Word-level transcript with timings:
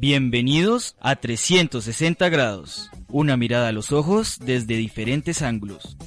Bienvenidos 0.00 0.96
a 0.98 1.16
360 1.16 2.30
grados, 2.30 2.90
una 3.08 3.36
mirada 3.36 3.68
a 3.68 3.72
los 3.72 3.92
ojos 3.92 4.38
desde 4.42 4.76
diferentes 4.76 5.42
ángulos. 5.42 5.98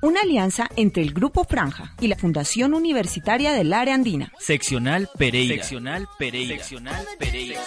Una 0.00 0.20
alianza 0.20 0.70
entre 0.76 1.02
el 1.02 1.12
Grupo 1.12 1.42
Franja 1.42 1.96
y 2.00 2.06
la 2.06 2.14
Fundación 2.14 2.72
Universitaria 2.72 3.52
del 3.52 3.72
Área 3.72 3.96
Andina. 3.96 4.32
Seccional 4.38 5.08
Pereira. 5.18 5.56
Seccional 5.56 6.06
Pereira. 6.20 6.56
Seccional 6.58 7.04
Pereira. 7.18 7.60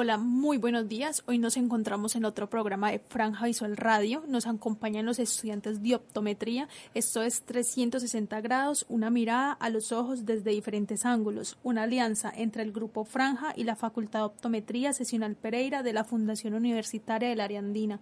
Hola, 0.00 0.16
muy 0.16 0.58
buenos 0.58 0.88
días. 0.88 1.24
Hoy 1.26 1.38
nos 1.38 1.56
encontramos 1.56 2.14
en 2.14 2.24
otro 2.24 2.48
programa 2.48 2.92
de 2.92 3.00
Franja 3.00 3.46
Visual 3.46 3.76
Radio. 3.76 4.22
Nos 4.28 4.46
acompañan 4.46 5.04
los 5.04 5.18
estudiantes 5.18 5.82
de 5.82 5.96
optometría. 5.96 6.68
Esto 6.94 7.24
es 7.24 7.42
360 7.42 8.40
grados, 8.40 8.86
una 8.88 9.10
mirada 9.10 9.50
a 9.50 9.70
los 9.70 9.90
ojos 9.90 10.24
desde 10.24 10.52
diferentes 10.52 11.04
ángulos. 11.04 11.58
Una 11.64 11.82
alianza 11.82 12.32
entre 12.32 12.62
el 12.62 12.70
Grupo 12.70 13.04
Franja 13.04 13.52
y 13.56 13.64
la 13.64 13.74
Facultad 13.74 14.20
de 14.20 14.26
Optometría 14.26 14.92
Sesional 14.92 15.34
Pereira 15.34 15.82
de 15.82 15.92
la 15.92 16.04
Fundación 16.04 16.54
Universitaria 16.54 17.30
del 17.30 17.40
Área 17.40 17.58
Andina. 17.58 17.98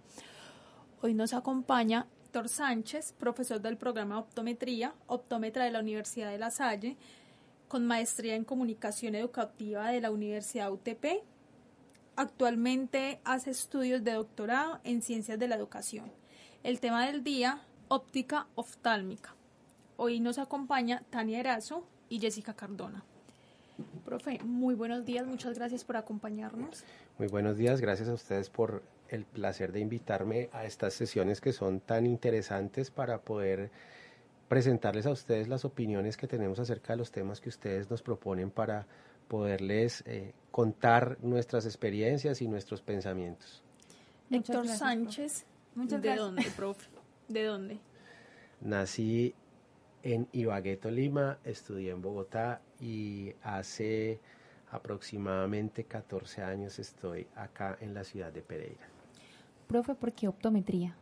Hoy 1.01 1.15
nos 1.15 1.33
acompaña 1.33 2.05
Héctor 2.25 2.47
Sánchez, 2.47 3.15
profesor 3.17 3.59
del 3.59 3.77
programa 3.77 4.19
optometría, 4.19 4.93
optómetra 5.07 5.63
de 5.63 5.71
la 5.71 5.79
Universidad 5.79 6.29
de 6.29 6.37
La 6.37 6.51
Salle, 6.51 6.95
con 7.67 7.87
maestría 7.87 8.35
en 8.35 8.43
comunicación 8.43 9.15
educativa 9.15 9.89
de 9.89 10.01
la 10.01 10.11
Universidad 10.11 10.71
UTP 10.71 11.23
Actualmente 12.19 13.19
hace 13.25 13.51
estudios 13.51 14.03
de 14.03 14.13
doctorado 14.13 14.79
en 14.83 15.03
ciencias 15.03 15.37
de 15.37 15.47
la 15.47 15.53
educación. 15.53 16.11
El 16.63 16.79
tema 16.79 17.05
del 17.05 17.23
día, 17.23 17.61
óptica 17.89 18.47
oftálmica. 18.55 19.35
Hoy 19.97 20.19
nos 20.19 20.39
acompaña 20.39 21.03
Tania 21.11 21.39
Erazo 21.39 21.85
y 22.09 22.19
Jessica 22.19 22.55
Cardona. 22.55 23.03
Profe, 24.03 24.39
muy 24.43 24.73
buenos 24.73 25.05
días, 25.05 25.27
muchas 25.27 25.59
gracias 25.59 25.83
por 25.83 25.95
acompañarnos. 25.95 26.83
Muy 27.19 27.27
buenos 27.27 27.55
días, 27.55 27.81
gracias 27.81 28.09
a 28.09 28.15
ustedes 28.15 28.49
por 28.49 28.81
el 29.09 29.23
placer 29.25 29.71
de 29.71 29.81
invitarme 29.81 30.49
a 30.53 30.65
estas 30.65 30.95
sesiones 30.95 31.39
que 31.39 31.53
son 31.53 31.81
tan 31.81 32.07
interesantes 32.07 32.89
para 32.89 33.21
poder 33.21 33.69
presentarles 34.47 35.05
a 35.05 35.11
ustedes 35.11 35.49
las 35.49 35.65
opiniones 35.65 36.17
que 36.17 36.25
tenemos 36.25 36.57
acerca 36.57 36.93
de 36.93 36.97
los 36.97 37.11
temas 37.11 37.39
que 37.41 37.49
ustedes 37.49 37.91
nos 37.91 38.01
proponen 38.01 38.49
para 38.49 38.87
poderles 39.27 40.03
eh, 40.05 40.33
contar 40.51 41.17
nuestras 41.21 41.65
experiencias 41.65 42.41
y 42.41 42.47
nuestros 42.47 42.81
pensamientos. 42.81 43.63
Héctor 44.29 44.67
Sánchez, 44.67 45.45
¿de 45.75 46.15
dónde, 46.15 46.45
profe? 46.55 46.87
¿De 47.27 47.43
dónde? 47.43 47.79
Nací 48.61 49.33
en 50.03 50.27
Ibagué, 50.31 50.79
Lima, 50.91 51.39
estudié 51.43 51.91
en 51.91 52.01
Bogotá 52.01 52.61
y 52.79 53.33
hace 53.43 54.19
aproximadamente 54.71 55.85
14 55.85 56.41
años 56.41 56.79
estoy 56.79 57.27
acá 57.35 57.77
en 57.79 57.93
la 57.93 58.03
ciudad 58.03 58.31
de 58.31 58.41
Pereira. 58.41 58.87
Profe, 59.67 59.95
¿por 59.95 60.13
qué 60.13 60.27
optometría? 60.27 60.95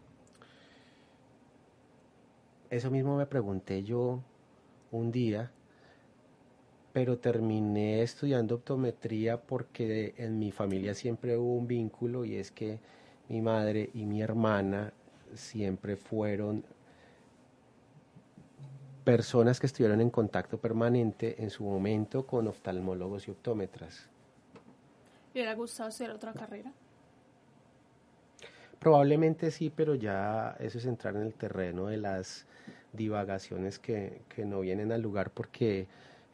Eso 2.69 2.91
mismo 2.91 3.15
me 3.15 3.25
pregunté 3.25 3.83
yo 3.83 4.21
un 4.91 5.11
día 5.11 5.51
pero 6.95 7.17
terminé 7.17 8.03
estudiando 8.03 8.55
optometría 8.55 9.35
porque 9.35 10.13
en 10.15 10.39
mi 10.39 10.53
familia 10.53 10.93
siempre 10.93 11.35
hubo 11.35 11.55
un 11.55 11.67
vínculo 11.67 12.23
y 12.23 12.37
es 12.37 12.51
que 12.51 12.79
mi 13.27 13.41
madre 13.41 13.89
y 13.93 14.05
mi 14.05 14.21
hermana 14.21 14.93
siempre 15.33 15.97
fueron 15.97 16.63
personas 19.03 19.59
que 19.59 19.65
estuvieron 19.65 19.99
en 19.99 20.09
contacto 20.09 20.57
permanente 20.57 21.43
en 21.43 21.49
su 21.49 21.65
momento 21.65 22.25
con 22.25 22.47
oftalmólogos 22.47 23.27
y 23.27 23.31
optómetras. 23.31 24.07
¿Le 25.33 25.41
hubiera 25.41 25.53
gustado 25.53 25.89
hacer 25.89 26.11
otra 26.11 26.31
carrera? 26.31 26.71
Probablemente 28.79 29.51
sí, 29.51 29.69
pero 29.69 29.95
ya 29.95 30.55
eso 30.61 30.77
es 30.77 30.85
entrar 30.85 31.17
en 31.17 31.23
el 31.23 31.33
terreno 31.33 31.87
de 31.87 31.97
las 31.97 32.45
divagaciones 32.93 33.79
que, 33.79 34.21
que 34.33 34.45
no 34.45 34.61
vienen 34.61 34.93
al 34.93 35.01
lugar 35.01 35.31
porque 35.31 35.87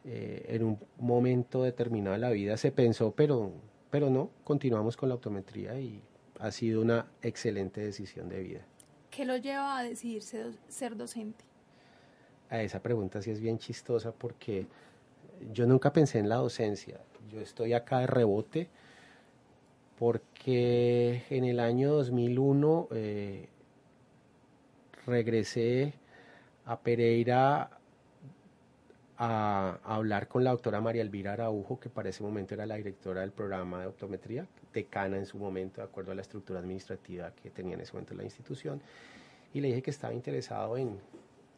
eh, 0.04 0.46
en 0.48 0.64
un 0.64 0.78
momento 0.98 1.62
determinado 1.62 2.14
de 2.14 2.18
la 2.18 2.30
vida 2.30 2.56
se 2.56 2.72
pensó, 2.72 3.12
pero, 3.12 3.52
pero 3.90 4.10
no, 4.10 4.30
continuamos 4.44 4.96
con 4.96 5.08
la 5.08 5.14
optometría 5.14 5.78
y 5.78 6.02
ha 6.40 6.50
sido 6.50 6.80
una 6.82 7.06
excelente 7.22 7.80
decisión 7.80 8.28
de 8.28 8.42
vida. 8.42 8.60
¿Qué 9.10 9.24
lo 9.24 9.36
lleva 9.36 9.78
a 9.78 9.82
decidir 9.82 10.22
ser 10.22 10.96
docente? 10.96 11.44
A 12.48 12.62
esa 12.62 12.82
pregunta 12.82 13.22
sí 13.22 13.30
es 13.30 13.40
bien 13.40 13.58
chistosa 13.58 14.12
porque 14.12 14.66
yo 15.52 15.66
nunca 15.66 15.92
pensé 15.92 16.18
en 16.18 16.28
la 16.28 16.36
docencia. 16.36 17.00
Yo 17.30 17.40
estoy 17.40 17.72
acá 17.72 18.00
de 18.00 18.06
rebote 18.06 18.68
porque 19.98 21.24
en 21.30 21.44
el 21.44 21.60
año 21.60 21.92
2001 21.92 22.88
eh, 22.90 23.48
regresé 25.06 25.94
a 26.64 26.80
Pereira 26.80 27.78
a, 29.18 29.78
hablar 29.84 30.28
con 30.28 30.44
la 30.44 30.50
doctora 30.50 30.80
María 30.80 31.02
Elvira 31.02 31.32
Araujo, 31.32 31.78
que 31.78 31.88
para 31.88 32.08
ese 32.08 32.22
momento 32.22 32.54
era 32.54 32.66
la 32.66 32.76
directora 32.76 33.20
del 33.20 33.32
programa 33.32 33.80
de 33.80 33.86
optometría, 33.86 34.46
decana 34.72 35.16
en 35.18 35.26
su 35.26 35.38
momento, 35.38 35.80
de 35.80 35.86
acuerdo 35.86 36.12
a 36.12 36.14
la 36.14 36.22
estructura 36.22 36.60
administrativa 36.60 37.32
que 37.32 37.50
tenía 37.50 37.74
en 37.74 37.80
ese 37.80 37.92
momento 37.92 38.14
la 38.14 38.24
institución, 38.24 38.80
y 39.54 39.60
le 39.60 39.68
dije 39.68 39.82
que 39.82 39.90
estaba 39.90 40.14
interesado 40.14 40.76
en, 40.76 40.98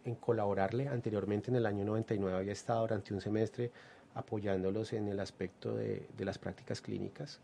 en 0.05 0.15
colaborarle. 0.17 0.89
Anteriormente, 0.89 1.51
en 1.51 1.57
el 1.57 1.67
año 1.67 1.85
99, 1.85 2.37
había 2.37 2.53
estado 2.53 2.83
durante 2.83 3.15
un 3.15 3.21
semestre 3.21 3.71
apoyándolos 4.15 4.93
en 4.93 5.09
el 5.09 5.21
aspecto 5.21 5.75
de, 5.75 6.07
de 6.17 6.25
las 6.25 6.39
prácticas 6.39 6.81
clínicas. 6.81 7.41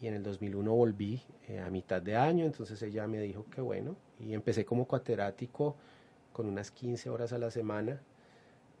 Y 0.00 0.08
en 0.08 0.14
el 0.14 0.22
2001 0.22 0.74
volví 0.74 1.22
eh, 1.48 1.58
a 1.60 1.70
mitad 1.70 2.02
de 2.02 2.16
año, 2.16 2.44
entonces 2.44 2.82
ella 2.82 3.06
me 3.06 3.20
dijo 3.20 3.46
que 3.50 3.60
bueno, 3.60 3.96
y 4.20 4.34
empecé 4.34 4.64
como 4.64 4.86
catedrático 4.86 5.76
con 6.32 6.46
unas 6.46 6.70
15 6.70 7.08
horas 7.08 7.32
a 7.32 7.38
la 7.38 7.50
semana 7.50 8.00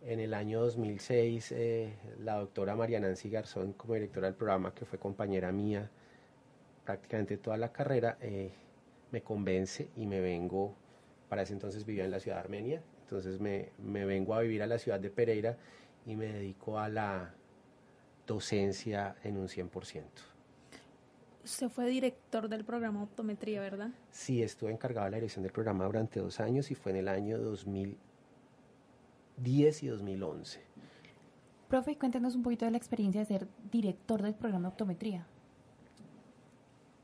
en 0.02 0.20
el 0.20 0.34
año 0.34 0.60
2006, 0.60 1.52
eh, 1.52 1.94
la 2.22 2.36
doctora 2.36 2.76
María 2.76 3.00
Nancy 3.00 3.28
Garzón, 3.28 3.72
como 3.72 3.94
directora 3.94 4.26
del 4.26 4.36
programa, 4.36 4.74
que 4.74 4.84
fue 4.84 4.98
compañera 4.98 5.52
mía 5.52 5.90
prácticamente 6.84 7.36
toda 7.36 7.56
la 7.56 7.72
carrera, 7.72 8.16
eh, 8.20 8.52
me 9.10 9.22
convence 9.22 9.88
y 9.96 10.06
me 10.06 10.20
vengo, 10.20 10.74
para 11.28 11.42
ese 11.42 11.52
entonces 11.52 11.84
vivía 11.84 12.04
en 12.04 12.12
la 12.12 12.20
ciudad 12.20 12.36
de 12.36 12.42
Armenia, 12.42 12.82
entonces 13.02 13.40
me, 13.40 13.70
me 13.78 14.04
vengo 14.04 14.34
a 14.34 14.40
vivir 14.40 14.62
a 14.62 14.66
la 14.66 14.78
ciudad 14.78 15.00
de 15.00 15.10
Pereira 15.10 15.58
y 16.06 16.14
me 16.14 16.26
dedico 16.26 16.78
a 16.78 16.88
la 16.88 17.34
docencia 18.26 19.16
en 19.24 19.36
un 19.36 19.48
100%. 19.48 20.02
Usted 21.44 21.68
fue 21.68 21.86
director 21.86 22.48
del 22.48 22.64
programa 22.64 23.02
Optometría, 23.02 23.60
¿verdad? 23.60 23.90
Sí, 24.10 24.42
estuve 24.42 24.72
encargado 24.72 25.04
de 25.06 25.10
la 25.12 25.16
dirección 25.18 25.42
del 25.42 25.52
programa 25.52 25.84
durante 25.84 26.20
dos 26.20 26.40
años 26.40 26.70
y 26.70 26.74
fue 26.74 26.92
en 26.92 26.98
el 26.98 27.08
año 27.08 27.38
2000 27.38 27.96
2010 29.36 29.82
y 29.82 29.86
2011. 29.88 30.60
Profe, 31.68 31.96
cuéntenos 31.96 32.34
un 32.34 32.42
poquito 32.42 32.64
de 32.64 32.70
la 32.70 32.76
experiencia 32.76 33.20
de 33.20 33.26
ser 33.26 33.48
director 33.70 34.22
del 34.22 34.34
programa 34.34 34.68
de 34.68 34.72
optometría. 34.72 35.26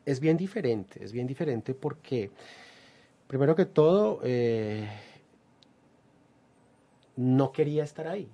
Es 0.04 0.20
bien 0.20 0.36
diferente, 0.36 1.04
es 1.04 1.12
bien 1.12 1.26
diferente 1.26 1.74
porque, 1.74 2.30
primero 3.26 3.54
que 3.54 3.66
todo, 3.66 4.20
eh, 4.22 4.88
no 7.16 7.52
quería 7.52 7.84
estar 7.84 8.06
ahí. 8.08 8.28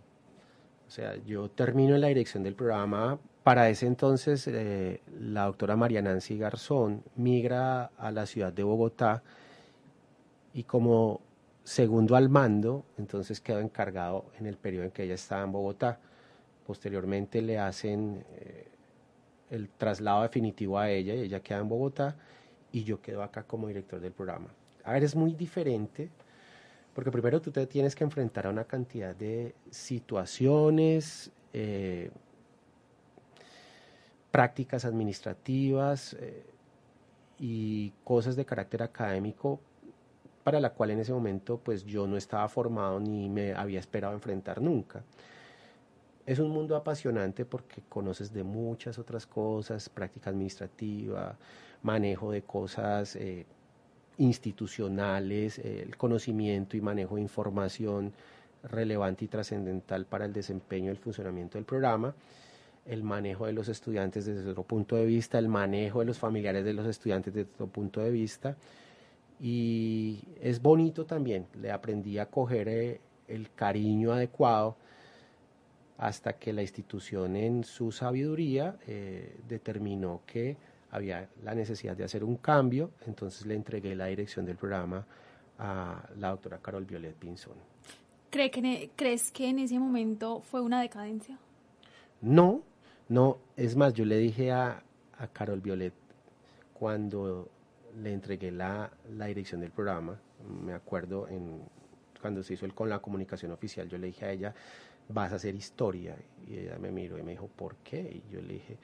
O 0.86 0.90
sea, 0.90 1.16
yo 1.24 1.50
termino 1.50 1.94
en 1.94 2.00
la 2.00 2.08
dirección 2.08 2.42
del 2.42 2.54
programa. 2.54 3.18
Para 3.42 3.68
ese 3.68 3.86
entonces, 3.86 4.46
eh, 4.46 5.00
la 5.18 5.46
doctora 5.46 5.76
María 5.76 6.02
Nancy 6.02 6.38
Garzón 6.38 7.02
migra 7.16 7.86
a 7.98 8.10
la 8.10 8.26
ciudad 8.26 8.52
de 8.52 8.62
Bogotá 8.62 9.22
y 10.54 10.64
como 10.64 11.20
segundo 11.68 12.16
al 12.16 12.30
mando, 12.30 12.86
entonces 12.96 13.42
quedó 13.42 13.60
encargado 13.60 14.24
en 14.38 14.46
el 14.46 14.56
periodo 14.56 14.84
en 14.84 14.90
que 14.90 15.02
ella 15.02 15.14
estaba 15.14 15.42
en 15.44 15.52
Bogotá. 15.52 16.00
Posteriormente 16.66 17.42
le 17.42 17.58
hacen 17.58 18.24
eh, 18.36 18.68
el 19.50 19.68
traslado 19.68 20.22
definitivo 20.22 20.78
a 20.78 20.90
ella 20.90 21.14
y 21.14 21.20
ella 21.20 21.40
queda 21.40 21.58
en 21.58 21.68
Bogotá 21.68 22.16
y 22.72 22.84
yo 22.84 23.02
quedo 23.02 23.22
acá 23.22 23.42
como 23.42 23.68
director 23.68 24.00
del 24.00 24.12
programa. 24.12 24.48
A 24.82 24.92
ver, 24.94 25.04
es 25.04 25.14
muy 25.14 25.34
diferente 25.34 26.08
porque 26.94 27.10
primero 27.10 27.38
tú 27.42 27.50
te 27.50 27.66
tienes 27.66 27.94
que 27.94 28.02
enfrentar 28.02 28.46
a 28.46 28.50
una 28.50 28.64
cantidad 28.64 29.14
de 29.14 29.54
situaciones, 29.70 31.30
eh, 31.52 32.10
prácticas 34.30 34.86
administrativas 34.86 36.14
eh, 36.14 36.46
y 37.38 37.92
cosas 38.04 38.36
de 38.36 38.46
carácter 38.46 38.82
académico 38.82 39.60
para 40.48 40.60
la 40.60 40.70
cual 40.70 40.92
en 40.92 41.00
ese 41.00 41.12
momento 41.12 41.60
pues 41.62 41.84
yo 41.84 42.06
no 42.06 42.16
estaba 42.16 42.48
formado 42.48 42.98
ni 42.98 43.28
me 43.28 43.52
había 43.52 43.78
esperado 43.78 44.14
enfrentar 44.14 44.62
nunca. 44.62 45.02
Es 46.24 46.38
un 46.38 46.48
mundo 46.48 46.74
apasionante 46.74 47.44
porque 47.44 47.82
conoces 47.86 48.32
de 48.32 48.44
muchas 48.44 48.98
otras 48.98 49.26
cosas, 49.26 49.90
práctica 49.90 50.30
administrativa, 50.30 51.36
manejo 51.82 52.30
de 52.30 52.40
cosas 52.40 53.14
eh, 53.16 53.44
institucionales, 54.16 55.58
el 55.58 55.94
conocimiento 55.98 56.78
y 56.78 56.80
manejo 56.80 57.16
de 57.16 57.20
información 57.20 58.14
relevante 58.62 59.26
y 59.26 59.28
trascendental 59.28 60.06
para 60.06 60.24
el 60.24 60.32
desempeño 60.32 60.86
y 60.86 60.92
el 60.92 60.96
funcionamiento 60.96 61.58
del 61.58 61.66
programa, 61.66 62.14
el 62.86 63.02
manejo 63.02 63.44
de 63.44 63.52
los 63.52 63.68
estudiantes 63.68 64.24
desde 64.24 64.48
otro 64.48 64.62
punto 64.62 64.96
de 64.96 65.04
vista, 65.04 65.38
el 65.38 65.48
manejo 65.48 65.98
de 65.98 66.06
los 66.06 66.18
familiares 66.18 66.64
de 66.64 66.72
los 66.72 66.86
estudiantes 66.86 67.34
desde 67.34 67.50
otro 67.52 67.66
punto 67.66 68.00
de 68.00 68.10
vista. 68.10 68.56
Y 69.40 70.20
es 70.40 70.60
bonito 70.60 71.06
también, 71.06 71.46
le 71.60 71.70
aprendí 71.70 72.18
a 72.18 72.26
coger 72.26 72.68
eh, 72.68 73.00
el 73.28 73.52
cariño 73.52 74.12
adecuado 74.12 74.76
hasta 75.98 76.34
que 76.34 76.52
la 76.52 76.62
institución 76.62 77.36
en 77.36 77.64
su 77.64 77.92
sabiduría 77.92 78.76
eh, 78.86 79.36
determinó 79.48 80.22
que 80.26 80.56
había 80.90 81.28
la 81.42 81.54
necesidad 81.54 81.96
de 81.96 82.04
hacer 82.04 82.24
un 82.24 82.36
cambio, 82.36 82.92
entonces 83.06 83.46
le 83.46 83.54
entregué 83.54 83.94
la 83.94 84.06
dirección 84.06 84.46
del 84.46 84.56
programa 84.56 85.04
a 85.58 86.08
la 86.16 86.30
doctora 86.30 86.58
Carol 86.58 86.84
Violet 86.84 87.14
Pinzón. 87.14 87.56
¿Cree 88.30 88.50
que, 88.50 88.60
e, 88.60 88.90
¿Crees 88.94 89.30
que 89.32 89.48
en 89.48 89.58
ese 89.58 89.78
momento 89.78 90.40
fue 90.40 90.60
una 90.60 90.80
decadencia? 90.80 91.36
No, 92.20 92.62
no, 93.08 93.38
es 93.56 93.74
más, 93.76 93.92
yo 93.94 94.04
le 94.04 94.18
dije 94.18 94.52
a, 94.52 94.82
a 95.18 95.26
Carol 95.28 95.60
Violet 95.60 95.94
cuando 96.74 97.48
le 98.02 98.12
entregué 98.12 98.50
la, 98.50 98.90
la, 99.16 99.26
dirección 99.26 99.60
del 99.60 99.70
programa, 99.70 100.18
me 100.64 100.72
acuerdo 100.72 101.28
en, 101.28 101.62
cuando 102.20 102.42
se 102.42 102.54
hizo 102.54 102.66
el, 102.66 102.74
con 102.74 102.88
la 102.88 103.00
comunicación 103.00 103.52
oficial, 103.52 103.88
yo 103.88 103.98
le 103.98 104.08
dije 104.08 104.24
a 104.24 104.32
ella, 104.32 104.54
vas 105.08 105.32
a 105.32 105.36
hacer 105.36 105.54
historia. 105.54 106.16
Y 106.46 106.58
ella 106.58 106.78
me 106.78 106.90
miró 106.90 107.18
y 107.18 107.22
me 107.22 107.32
dijo, 107.32 107.48
¿por 107.48 107.76
qué? 107.76 108.00
Y 108.00 108.32
yo 108.32 108.40
le 108.40 108.54
dije, 108.54 108.78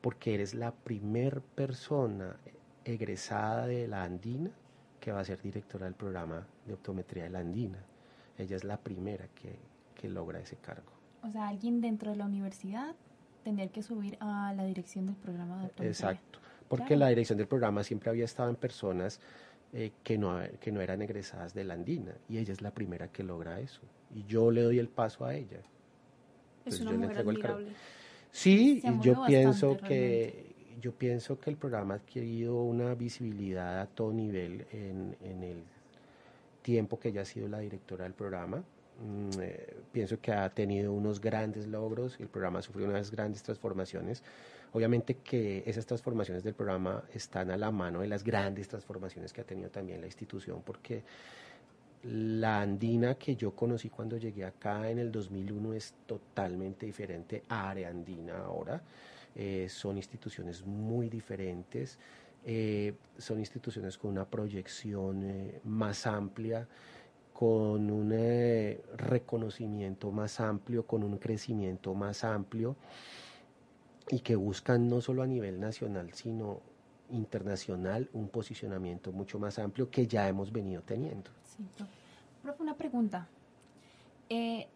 porque 0.00 0.34
eres 0.34 0.54
la 0.54 0.72
primer 0.72 1.40
persona 1.40 2.36
egresada 2.84 3.66
de 3.66 3.88
la 3.88 4.04
Andina 4.04 4.50
que 5.00 5.12
va 5.12 5.20
a 5.20 5.24
ser 5.24 5.40
directora 5.40 5.86
del 5.86 5.94
programa 5.94 6.46
de 6.66 6.74
optometría 6.74 7.24
de 7.24 7.30
la 7.30 7.38
Andina. 7.40 7.78
Ella 8.38 8.56
es 8.56 8.64
la 8.64 8.76
primera 8.76 9.28
que, 9.28 9.56
que 9.94 10.08
logra 10.08 10.40
ese 10.40 10.56
cargo. 10.56 10.92
O 11.22 11.30
sea, 11.30 11.48
alguien 11.48 11.80
dentro 11.80 12.10
de 12.10 12.16
la 12.16 12.26
universidad 12.26 12.94
tener 13.44 13.70
que 13.70 13.82
subir 13.82 14.16
a 14.20 14.52
la 14.54 14.64
dirección 14.64 15.06
del 15.06 15.14
programa 15.14 15.60
de 15.60 15.66
optometría. 15.66 15.90
Exacto, 15.90 16.40
porque 16.68 16.96
la 16.96 17.08
dirección 17.08 17.38
del 17.38 17.46
programa 17.46 17.82
siempre 17.84 18.10
había 18.10 18.24
estado 18.24 18.48
en 18.50 18.56
personas 18.56 19.20
eh, 19.72 19.92
que, 20.02 20.18
no, 20.18 20.38
que 20.60 20.72
no 20.72 20.80
eran 20.80 21.02
egresadas 21.02 21.54
de 21.54 21.64
la 21.64 21.74
Andina 21.74 22.14
y 22.28 22.38
ella 22.38 22.52
es 22.52 22.62
la 22.62 22.72
primera 22.72 23.08
que 23.08 23.22
logra 23.22 23.60
eso 23.60 23.82
y 24.14 24.24
yo 24.24 24.50
le 24.50 24.62
doy 24.62 24.78
el 24.78 24.88
paso 24.88 25.24
a 25.24 25.34
ella. 25.34 25.60
Es 26.64 26.80
una 26.80 26.92
mujer 26.92 27.18
admirable. 27.18 27.72
Sí, 28.30 28.82
y 28.84 29.00
yo 29.00 29.24
pienso 29.26 29.76
que 29.76 30.54
yo 30.80 30.92
pienso 30.92 31.40
que 31.40 31.50
el 31.50 31.56
programa 31.56 31.94
ha 31.94 31.96
adquirido 31.96 32.62
una 32.62 32.94
visibilidad 32.94 33.80
a 33.80 33.86
todo 33.86 34.12
nivel 34.12 34.66
en, 34.72 35.16
en 35.22 35.42
el 35.42 35.62
tiempo 36.62 36.98
que 36.98 37.08
ella 37.08 37.22
ha 37.22 37.24
sido 37.24 37.48
la 37.48 37.60
directora 37.60 38.04
del 38.04 38.12
programa. 38.12 38.62
Mm, 38.98 39.40
eh, 39.40 39.76
pienso 39.92 40.20
que 40.20 40.32
ha 40.32 40.48
tenido 40.50 40.92
unos 40.92 41.20
grandes 41.20 41.66
logros 41.66 42.16
y 42.18 42.22
el 42.22 42.28
programa 42.28 42.60
ha 42.60 42.62
sufrido 42.62 42.88
unas 42.88 43.10
grandes 43.10 43.42
transformaciones. 43.42 44.22
Obviamente 44.72 45.16
que 45.16 45.62
esas 45.66 45.86
transformaciones 45.86 46.42
del 46.42 46.54
programa 46.54 47.04
están 47.12 47.50
a 47.50 47.56
la 47.56 47.70
mano 47.70 48.00
de 48.00 48.08
las 48.08 48.24
grandes 48.24 48.68
transformaciones 48.68 49.32
que 49.32 49.40
ha 49.42 49.44
tenido 49.44 49.70
también 49.70 50.00
la 50.00 50.06
institución, 50.06 50.62
porque 50.64 51.02
la 52.04 52.60
andina 52.60 53.16
que 53.16 53.36
yo 53.36 53.54
conocí 53.54 53.88
cuando 53.90 54.16
llegué 54.16 54.44
acá 54.44 54.90
en 54.90 54.98
el 54.98 55.10
2001 55.10 55.72
es 55.74 55.94
totalmente 56.06 56.86
diferente 56.86 57.42
a 57.48 57.70
Área 57.70 57.88
Andina 57.88 58.38
ahora. 58.38 58.80
Eh, 59.34 59.66
son 59.68 59.96
instituciones 59.96 60.64
muy 60.64 61.08
diferentes, 61.08 61.98
eh, 62.44 62.94
son 63.18 63.38
instituciones 63.40 63.98
con 63.98 64.12
una 64.12 64.24
proyección 64.24 65.24
eh, 65.24 65.60
más 65.64 66.06
amplia, 66.06 66.66
con 67.38 67.90
un 67.90 68.14
reconocimiento 68.96 70.10
más 70.10 70.40
amplio, 70.40 70.86
con 70.86 71.02
un 71.02 71.18
crecimiento 71.18 71.92
más 71.92 72.24
amplio 72.24 72.76
y 74.08 74.20
que 74.20 74.36
buscan 74.36 74.88
no 74.88 75.02
solo 75.02 75.22
a 75.22 75.26
nivel 75.26 75.60
nacional, 75.60 76.14
sino 76.14 76.60
internacional 77.10 78.08
un 78.14 78.28
posicionamiento 78.28 79.12
mucho 79.12 79.38
más 79.38 79.58
amplio 79.58 79.90
que 79.90 80.06
ya 80.06 80.26
hemos 80.26 80.50
venido 80.50 80.80
teniendo. 80.80 81.30
Sí, 81.44 81.62
profe, 82.42 82.62
una 82.62 82.74
pregunta. 82.74 83.28
Eh, 84.30 84.66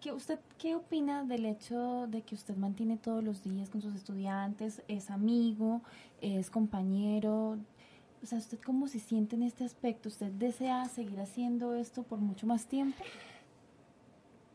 ¿qué, 0.00 0.12
¿Usted 0.12 0.38
qué 0.56 0.76
opina 0.76 1.24
del 1.24 1.44
hecho 1.46 2.06
de 2.06 2.22
que 2.22 2.36
usted 2.36 2.56
mantiene 2.56 2.96
todos 2.96 3.24
los 3.24 3.42
días 3.42 3.70
con 3.70 3.82
sus 3.82 3.96
estudiantes, 3.96 4.82
es 4.86 5.10
amigo, 5.10 5.82
es 6.20 6.48
compañero? 6.48 7.58
O 8.24 8.26
sea, 8.26 8.38
¿usted 8.38 8.58
cómo 8.64 8.88
se 8.88 9.00
siente 9.00 9.36
en 9.36 9.42
este 9.42 9.64
aspecto? 9.64 10.08
¿Usted 10.08 10.32
desea 10.32 10.82
seguir 10.86 11.20
haciendo 11.20 11.74
esto 11.74 12.04
por 12.04 12.20
mucho 12.20 12.46
más 12.46 12.64
tiempo? 12.64 13.04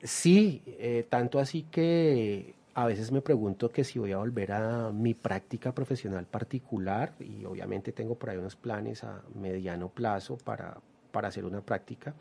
Sí, 0.02 0.64
eh, 0.66 1.06
tanto 1.08 1.38
así 1.38 1.68
que 1.70 2.56
a 2.74 2.88
veces 2.88 3.12
me 3.12 3.22
pregunto 3.22 3.70
que 3.70 3.84
si 3.84 4.00
voy 4.00 4.12
a 4.12 4.18
volver 4.18 4.54
a 4.54 4.92
mi 4.92 5.14
práctica 5.14 5.72
profesional 5.72 6.26
particular 6.26 7.14
y 7.20 7.46
obviamente 7.46 7.92
tengo 7.92 8.16
por 8.16 8.32
ahí 8.32 8.38
unos 8.38 8.56
planes 8.56 9.04
a 9.04 9.22
mediano 9.36 9.90
plazo 9.90 10.38
para, 10.38 10.80
para 11.12 11.28
hacer 11.28 11.46
una 11.46 11.62
práctica, 11.62 12.16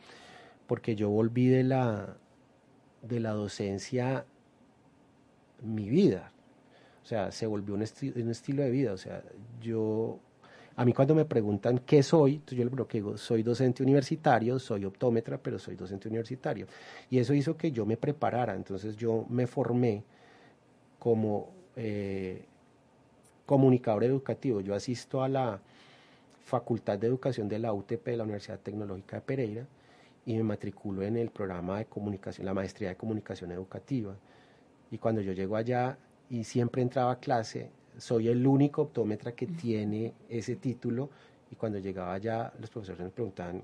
porque 0.67 0.97
yo 0.97 1.09
volví 1.09 1.49
de 1.49 1.65
la, 1.65 2.15
de 3.01 3.21
la 3.21 3.31
docencia 3.31 4.27
mi 5.63 5.89
vida. 5.89 6.31
O 7.03 7.07
sea, 7.07 7.33
se 7.33 7.47
volvió 7.47 7.75
un, 7.75 7.81
un 7.81 8.31
estilo 8.31 8.63
de 8.63 8.71
vida. 8.71 8.93
O 8.93 8.99
sea, 8.99 9.23
yo 9.63 10.21
a 10.79 10.85
mí 10.85 10.93
cuando 10.93 11.13
me 11.13 11.25
preguntan 11.25 11.81
qué 11.81 12.05
soy, 12.05 12.41
yo 12.47 12.65
le 12.65 12.71
digo, 12.93 13.19
soy 13.19 13.43
docente 13.43 13.83
universitario, 13.83 14.61
soy 14.61 14.85
optómetra, 14.85 15.37
pero 15.37 15.59
soy 15.59 15.75
docente 15.75 16.07
universitario. 16.07 16.69
Y 17.11 17.19
eso 17.19 17.35
hizo 17.35 17.57
que 17.57 17.73
yo 17.73 17.85
me 17.85 17.97
preparara, 17.97 18.55
entonces 18.55 18.97
yo 18.97 19.27
me 19.29 19.49
formé 19.49 20.05
como 21.01 21.51
eh, 21.75 22.45
comunicador 23.45 24.05
educativo. 24.05 24.61
Yo 24.61 24.73
asisto 24.73 25.21
a 25.21 25.29
la 25.29 25.61
Facultad 26.45 26.97
de 26.97 27.09
Educación 27.09 27.49
de 27.49 27.59
la 27.59 27.73
UTP 27.73 28.05
de 28.05 28.17
la 28.17 28.23
Universidad 28.23 28.61
Tecnológica 28.61 29.17
de 29.17 29.23
Pereira 29.23 29.67
y 30.27 30.37
me 30.37 30.45
matriculo 30.45 31.03
en 31.03 31.17
el 31.17 31.31
programa 31.31 31.79
de 31.79 31.87
comunicación, 31.87 32.47
la 32.47 32.55
maestría 32.55 32.91
de 32.91 32.97
comunicación 32.97 33.51
educativa. 33.51 34.15
Y 34.93 34.99
cuando 34.99 35.23
yo 35.23 35.33
llego 35.33 35.57
allá 35.57 35.99
y 36.31 36.45
siempre 36.45 36.83
entraba 36.83 37.11
a 37.11 37.19
clase, 37.19 37.69
soy 37.99 38.29
el 38.29 38.47
único 38.47 38.83
optómetra 38.83 39.33
que 39.33 39.47
tiene 39.47 40.15
ese 40.29 40.57
título 40.57 41.11
y 41.51 41.57
cuando 41.57 41.79
llegaba 41.79 42.15
allá 42.15 42.53
los 42.59 42.71
profesores 42.71 43.03
me 43.03 43.11
preguntaban, 43.11 43.63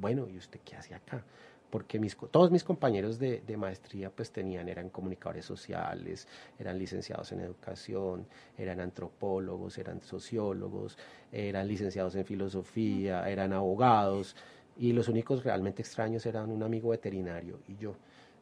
bueno, 0.00 0.26
¿y 0.28 0.38
usted 0.38 0.60
qué 0.64 0.76
hace 0.76 0.94
acá? 0.94 1.22
porque 1.70 1.98
mis, 1.98 2.16
todos 2.30 2.50
mis 2.50 2.64
compañeros 2.64 3.18
de, 3.18 3.42
maestría 3.56 4.10
pues 4.10 4.30
tenían, 4.30 4.68
eran 4.68 4.90
comunicadores 4.90 5.44
sociales, 5.44 6.26
eran 6.58 6.78
licenciados 6.78 7.32
en 7.32 7.40
educación, 7.40 8.26
eran 8.58 8.80
antropólogos, 8.80 9.78
eran 9.78 10.02
sociólogos, 10.02 10.98
eran 11.32 11.68
licenciados 11.68 12.16
en 12.16 12.24
filosofía, 12.24 13.28
eran 13.30 13.52
abogados, 13.52 14.36
y 14.76 14.92
los 14.92 15.08
únicos 15.08 15.44
realmente 15.44 15.82
extraños 15.82 16.26
eran 16.26 16.50
un 16.50 16.62
amigo 16.62 16.90
veterinario 16.90 17.60
y 17.68 17.76
yo. 17.76 17.94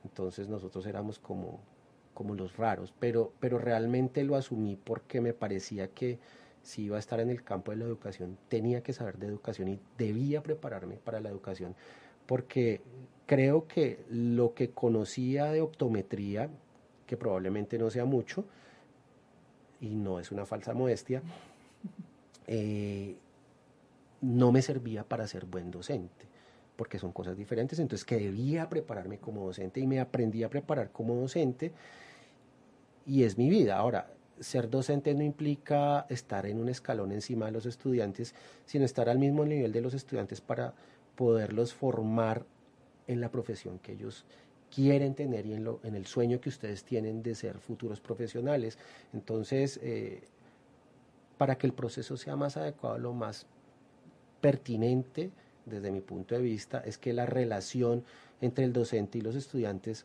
Entonces 0.05 0.49
nosotros 0.49 0.87
éramos 0.87 1.19
como, 1.19 1.61
como 2.19 2.35
los 2.35 2.57
raros, 2.57 2.93
pero, 2.99 3.33
pero 3.39 3.61
realmente 3.61 4.25
lo 4.25 4.35
asumí 4.35 4.75
porque 4.75 5.21
me 5.21 5.35
parecía 5.35 5.87
que 5.87 6.19
si 6.63 6.83
iba 6.83 6.97
a 6.97 6.99
estar 6.99 7.21
en 7.21 7.31
el 7.31 7.45
campo 7.45 7.71
de 7.71 7.77
la 7.77 7.85
educación, 7.85 8.37
tenía 8.49 8.83
que 8.83 8.93
saber 8.93 9.19
de 9.19 9.29
educación 9.29 9.69
y 9.69 9.79
debía 9.97 10.43
prepararme 10.43 10.97
para 10.97 11.21
la 11.21 11.29
educación, 11.29 11.77
porque 12.27 12.81
creo 13.25 13.69
que 13.69 14.01
lo 14.11 14.53
que 14.53 14.71
conocía 14.71 15.53
de 15.53 15.61
optometría, 15.61 16.51
que 17.07 17.17
probablemente 17.17 17.79
no 17.79 17.89
sea 17.89 18.05
mucho, 18.05 18.45
y 19.81 19.95
no 19.95 20.19
es 20.19 20.33
una 20.33 20.45
falsa 20.45 20.75
modestia, 20.75 21.23
eh, 22.49 23.15
no 24.23 24.51
me 24.51 24.61
servía 24.61 25.05
para 25.05 25.29
ser 25.29 25.45
buen 25.45 25.71
docente, 25.71 26.27
porque 26.75 26.99
son 26.99 27.13
cosas 27.13 27.37
diferentes, 27.37 27.79
entonces 27.79 28.05
que 28.05 28.17
debía 28.17 28.69
prepararme 28.69 29.19
como 29.19 29.47
docente 29.47 29.79
y 29.79 29.87
me 29.87 30.01
aprendí 30.01 30.43
a 30.43 30.51
preparar 30.51 30.91
como 30.91 31.15
docente 31.15 31.73
y 33.09 33.25
es 33.25 33.39
mi 33.39 33.49
vida. 33.49 33.77
Ahora, 33.77 34.13
ser 34.39 34.71
docente 34.71 35.15
no 35.15 35.25
implica 35.25 36.07
estar 36.09 36.47
en 36.47 36.61
un 36.61 36.69
escalón 36.69 37.11
encima 37.11 37.47
de 37.47 37.53
los 37.53 37.67
estudiantes, 37.67 38.35
sino 38.67 38.85
estar 38.85 39.09
al 39.09 39.19
mismo 39.19 39.45
nivel 39.45 39.73
de 39.73 39.81
los 39.81 39.95
estudiantes 39.95 40.41
para 40.41 40.75
poderlos 41.17 41.75
formar 41.75 42.45
en 43.09 43.21
la 43.21 43.31
profesión 43.31 43.79
que 43.79 43.93
ellos 43.93 44.25
quieren 44.73 45.15
tener 45.15 45.47
y 45.47 45.55
en, 45.55 45.65
lo, 45.65 45.81
en 45.83 45.95
el 45.95 46.07
sueño 46.07 46.41
que 46.41 46.51
ustedes 46.51 46.85
tienen 46.85 47.23
de 47.23 47.35
ser 47.35 47.59
futuros 47.59 48.01
profesionales. 48.01 48.79
Entonces, 49.15 49.81
eh, 49.83 50.21
para 51.39 51.57
que 51.57 51.67
el 51.67 51.73
proceso 51.73 52.17
sea 52.17 52.37
más 52.37 52.57
adecuado, 52.59 52.99
lo 52.99 53.15
más 53.15 53.47
pertinente 54.43 55.31
desde 55.65 55.91
mi 55.91 56.01
punto 56.01 56.35
de 56.35 56.43
vista 56.43 56.81
es 56.85 56.99
que 56.99 57.13
la 57.13 57.27
relación 57.27 58.05
entre 58.41 58.65
el 58.65 58.73
docente 58.73 59.19
y 59.19 59.23
los 59.23 59.35
estudiantes 59.35 60.05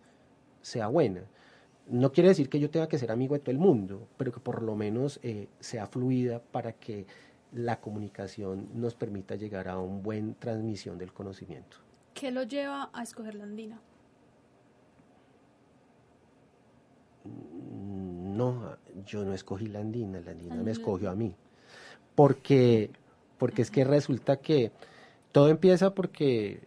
sea 0.62 0.88
buena 0.88 1.24
no 1.88 2.12
quiere 2.12 2.30
decir 2.30 2.50
que 2.50 2.60
yo 2.60 2.70
tenga 2.70 2.88
que 2.88 2.98
ser 2.98 3.12
amigo 3.12 3.36
de 3.36 3.40
todo 3.40 3.52
el 3.52 3.58
mundo, 3.58 4.08
pero 4.18 4.32
que 4.32 4.40
por 4.40 4.62
lo 4.63 4.75
menos 4.75 5.20
eh, 5.24 5.48
sea 5.60 5.88
fluida 5.88 6.40
para 6.40 6.74
que 6.74 7.06
la 7.52 7.80
comunicación 7.80 8.70
nos 8.74 8.96
permita 8.96 9.36
llegar 9.36 9.68
a 9.68 9.78
un 9.78 10.02
buen 10.02 10.36
transmisión 10.36 10.98
del 10.98 11.13
conocimiento. 11.13 11.78
¿Qué 12.13 12.32
lo 12.32 12.44
lleva 12.44 12.90
a 12.94 13.04
escoger 13.04 13.36
la 13.36 13.44
andina? 13.44 13.80
Mm, 17.24 18.38
no, 18.38 18.78
yo 19.06 19.24
no 19.24 19.34
escogí 19.34 19.68
la 19.68 19.80
andina, 19.80 20.20
la 20.22 20.32
andina 20.32 20.56
me 20.56 20.72
escogió 20.72 21.10
a 21.10 21.16
mí. 21.16 21.36
Porque, 22.16 22.92
porque 23.38 23.62
es 23.62 23.72
que 23.72 23.84
resulta 23.84 24.38
que 24.38 24.72
todo 25.32 25.50
empieza 25.50 25.94
porque 25.94 26.62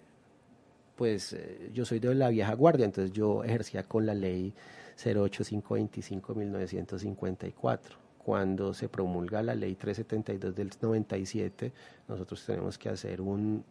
pues, 0.96 1.34
eh, 1.34 1.70
yo 1.72 1.84
soy 1.84 2.00
de 2.00 2.12
la 2.14 2.30
vieja 2.30 2.54
guardia, 2.54 2.86
entonces 2.86 3.12
yo 3.12 3.44
ejercía 3.44 3.84
con 3.84 4.06
la 4.06 4.14
ley 4.14 4.52
08525-1954. 4.96 7.78
Cuando 8.18 8.74
se 8.74 8.88
promulga 8.88 9.40
la 9.42 9.54
ley 9.54 9.76
372 9.76 10.56
del 10.56 10.70
97, 10.80 11.72
nosotros 12.08 12.44
tenemos 12.44 12.76
que 12.78 12.88
hacer 12.88 13.20
un, 13.20 13.64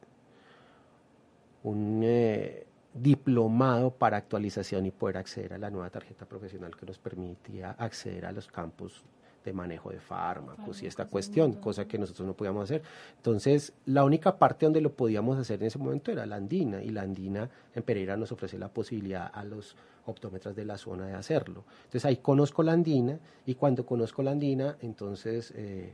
un 1.64 2.02
eh, 2.04 2.66
diplomado 2.94 3.92
para 3.92 4.16
actualización 4.18 4.86
y 4.86 4.92
poder 4.92 5.18
acceder 5.18 5.54
a 5.54 5.58
la 5.58 5.70
nueva 5.70 5.90
tarjeta 5.90 6.26
profesional 6.26 6.76
que 6.78 6.86
nos 6.86 7.00
permitía 7.00 7.72
acceder 7.72 8.26
a 8.26 8.32
los 8.32 8.48
campos 8.48 9.04
de 9.46 9.54
manejo 9.54 9.92
de 9.92 10.00
fármacos 10.00 10.82
y 10.84 10.88
esta 10.88 11.06
cuestión, 11.06 11.54
cosa 11.54 11.88
que 11.88 11.98
nosotros 11.98 12.28
no 12.28 12.34
podíamos 12.34 12.64
hacer. 12.64 12.82
Entonces, 13.18 13.74
la 13.86 14.04
única 14.04 14.38
parte 14.38 14.66
donde 14.66 14.82
lo 14.82 14.92
podíamos 14.92 15.38
hacer 15.38 15.62
en 15.62 15.68
ese 15.68 15.80
momento 15.80 16.12
era 16.12 16.26
la 16.26 16.36
andina, 16.36 16.84
y 16.84 16.90
la 16.90 17.04
andina 17.04 17.50
en 17.74 17.84
Pereira 17.84 18.18
nos 18.18 18.32
ofrece 18.32 18.58
la 18.58 18.70
posibilidad 18.70 19.30
a 19.34 19.44
los 19.44 19.76
optómetras 20.06 20.56
de 20.56 20.66
la 20.66 20.78
zona 20.78 21.08
de 21.08 21.14
hacerlo. 21.14 21.64
Entonces, 21.78 22.06
ahí 22.06 22.18
conozco 22.18 22.64
la 22.64 22.74
andina, 22.74 23.20
y 23.46 23.56
cuando 23.56 23.86
conozco 23.86 24.24
la 24.24 24.32
andina, 24.32 24.78
entonces, 24.82 25.54
eh, 25.56 25.94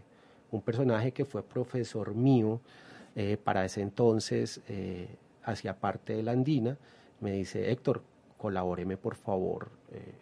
un 0.51 0.61
personaje 0.61 1.11
que 1.11 1.25
fue 1.25 1.43
profesor 1.43 2.13
mío 2.13 2.61
eh, 3.15 3.37
para 3.41 3.65
ese 3.65 3.81
entonces, 3.81 4.61
eh, 4.67 5.07
hacía 5.43 5.75
parte 5.79 6.15
de 6.15 6.23
la 6.23 6.31
andina, 6.31 6.77
me 7.19 7.31
dice, 7.31 7.71
Héctor, 7.71 8.01
colabóreme 8.37 8.97
por 8.97 9.15
favor 9.15 9.69
eh, 9.91 10.15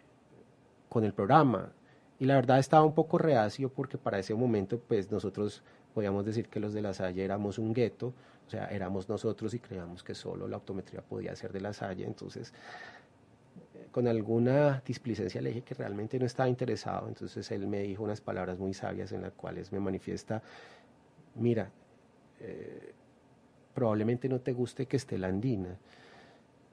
con 0.88 1.04
el 1.04 1.12
programa. 1.14 1.72
Y 2.20 2.26
la 2.26 2.34
verdad 2.34 2.58
estaba 2.58 2.84
un 2.84 2.94
poco 2.94 3.16
reacio 3.18 3.70
porque 3.70 3.96
para 3.96 4.18
ese 4.18 4.34
momento 4.34 4.78
pues 4.78 5.10
nosotros 5.10 5.62
podíamos 5.94 6.24
decir 6.26 6.48
que 6.48 6.60
los 6.60 6.74
de 6.74 6.82
la 6.82 6.92
Salle 6.92 7.24
éramos 7.24 7.58
un 7.58 7.72
gueto, 7.72 8.12
o 8.46 8.50
sea, 8.50 8.66
éramos 8.66 9.08
nosotros 9.08 9.54
y 9.54 9.58
creíamos 9.58 10.04
que 10.04 10.14
solo 10.14 10.46
la 10.46 10.58
optometría 10.58 11.00
podía 11.00 11.34
ser 11.34 11.50
de 11.50 11.62
la 11.62 11.72
Salle, 11.72 12.04
entonces 12.04 12.52
con 13.90 14.06
alguna 14.06 14.82
displicencia 14.86 15.40
le 15.40 15.48
dije 15.48 15.62
que 15.62 15.74
realmente 15.74 16.18
no 16.18 16.26
estaba 16.26 16.48
interesado, 16.48 17.08
entonces 17.08 17.50
él 17.50 17.66
me 17.66 17.80
dijo 17.80 18.04
unas 18.04 18.20
palabras 18.20 18.58
muy 18.58 18.74
sabias 18.74 19.12
en 19.12 19.22
las 19.22 19.32
cuales 19.32 19.72
me 19.72 19.80
manifiesta, 19.80 20.42
mira, 21.36 21.70
eh, 22.38 22.92
probablemente 23.74 24.28
no 24.28 24.40
te 24.40 24.52
guste 24.52 24.86
que 24.86 24.98
esté 24.98 25.16
la 25.16 25.28
andina, 25.28 25.76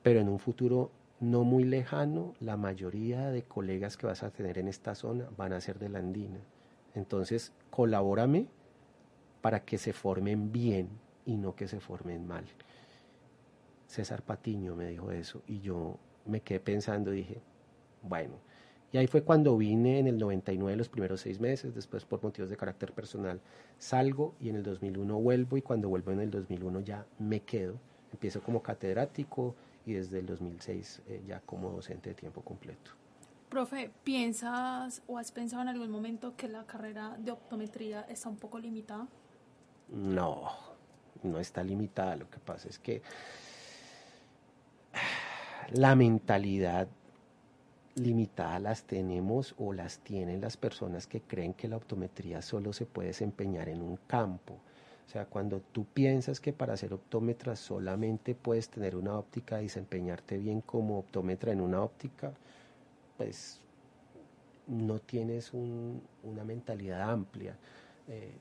pero 0.04 0.20
en 0.20 0.28
un 0.28 0.40
futuro 0.40 0.92
no 1.20 1.44
muy 1.44 1.64
lejano, 1.64 2.34
la 2.40 2.58
mayoría 2.58 3.32
de 3.32 3.44
colegas 3.44 3.98
que 3.98 4.08
vas 4.08 4.24
a 4.24 4.32
tener 4.32 4.58
en 4.58 4.68
esta 4.68 4.96
zona 4.96 5.30
van 5.36 5.54
a 5.54 5.62
ser 5.62 5.80
de 5.80 5.90
la 5.90 6.00
andina. 6.00 6.40
Entonces, 6.94 7.54
colabórame 7.70 8.48
para 9.42 9.64
que 9.64 9.78
se 9.78 9.94
formen 9.94 10.52
bien 10.52 10.90
y 11.26 11.38
no 11.38 11.56
que 11.56 11.68
se 11.68 11.80
formen 11.80 12.28
mal. 12.28 12.46
César 13.88 14.22
Patiño 14.22 14.76
me 14.76 14.88
dijo 14.88 15.12
eso 15.12 15.42
y 15.48 15.60
yo 15.60 15.98
me 16.26 16.42
quedé 16.42 16.60
pensando, 16.60 17.12
dije, 17.12 17.42
bueno, 18.02 18.36
y 18.92 18.98
ahí 18.98 19.08
fue 19.08 19.24
cuando 19.24 19.58
vine 19.58 20.00
en 20.00 20.08
el 20.08 20.18
99, 20.18 20.78
los 20.78 20.90
primeros 20.90 21.22
seis 21.22 21.40
meses, 21.40 21.76
después 21.76 22.06
por 22.06 22.24
motivos 22.24 22.50
de 22.50 22.58
carácter 22.58 22.94
personal 22.94 23.42
salgo 23.78 24.36
y 24.40 24.50
en 24.50 24.56
el 24.56 24.64
2001 24.64 25.20
vuelvo 25.20 25.58
y 25.58 25.62
cuando 25.62 25.90
vuelvo 25.90 26.12
en 26.12 26.22
el 26.22 26.32
2001 26.32 26.80
ya 26.82 27.06
me 27.20 27.42
quedo, 27.42 27.80
empiezo 28.12 28.42
como 28.42 28.62
catedrático, 28.62 29.56
y 29.88 29.94
desde 29.94 30.20
el 30.20 30.26
2006 30.26 31.02
eh, 31.08 31.24
ya 31.26 31.40
como 31.40 31.72
docente 31.72 32.10
de 32.10 32.16
tiempo 32.16 32.42
completo. 32.42 32.92
Profe, 33.50 33.90
¿piensas 34.04 35.02
o 35.08 35.18
has 35.18 35.32
pensado 35.32 35.62
en 35.62 35.70
algún 35.70 35.90
momento 35.90 36.36
que 36.36 36.50
la 36.50 36.66
carrera 36.66 37.16
de 37.18 37.32
optometría 37.32 38.02
está 38.02 38.28
un 38.28 38.36
poco 38.36 38.60
limitada? 38.60 39.08
No, 39.90 40.52
no 41.24 41.40
está 41.40 41.64
limitada. 41.64 42.18
Lo 42.18 42.30
que 42.30 42.40
pasa 42.40 42.68
es 42.68 42.78
que 42.78 43.02
la 45.72 45.96
mentalidad 45.96 46.90
limitada 47.96 48.60
las 48.60 48.84
tenemos 48.84 49.56
o 49.58 49.72
las 49.72 50.00
tienen 50.00 50.42
las 50.42 50.58
personas 50.58 51.08
que 51.08 51.22
creen 51.22 51.54
que 51.54 51.70
la 51.70 51.78
optometría 51.78 52.42
solo 52.42 52.74
se 52.74 52.86
puede 52.86 53.08
desempeñar 53.10 53.70
en 53.70 53.82
un 53.82 53.98
campo. 54.08 54.60
O 55.08 55.10
sea, 55.10 55.26
cuando 55.26 55.62
tú 55.72 55.86
piensas 55.86 56.42
que 56.42 56.52
para 56.52 56.76
ser 56.76 56.94
optómetra 56.94 57.56
solamente 57.56 58.36
puedes 58.36 58.68
tener 58.68 58.94
una 58.94 59.18
óptica 59.18 59.62
y 59.62 59.64
desempeñarte 59.64 60.38
bien 60.38 60.60
como 60.60 61.00
optómetra 61.00 61.54
en 61.54 61.62
una 61.62 61.82
óptica, 61.82 62.34
pues 63.16 63.62
no 64.68 65.00
tienes 65.00 65.54
una 65.54 66.44
mentalidad 66.44 67.10
amplia. 67.10 67.56
Eh, 68.10 68.34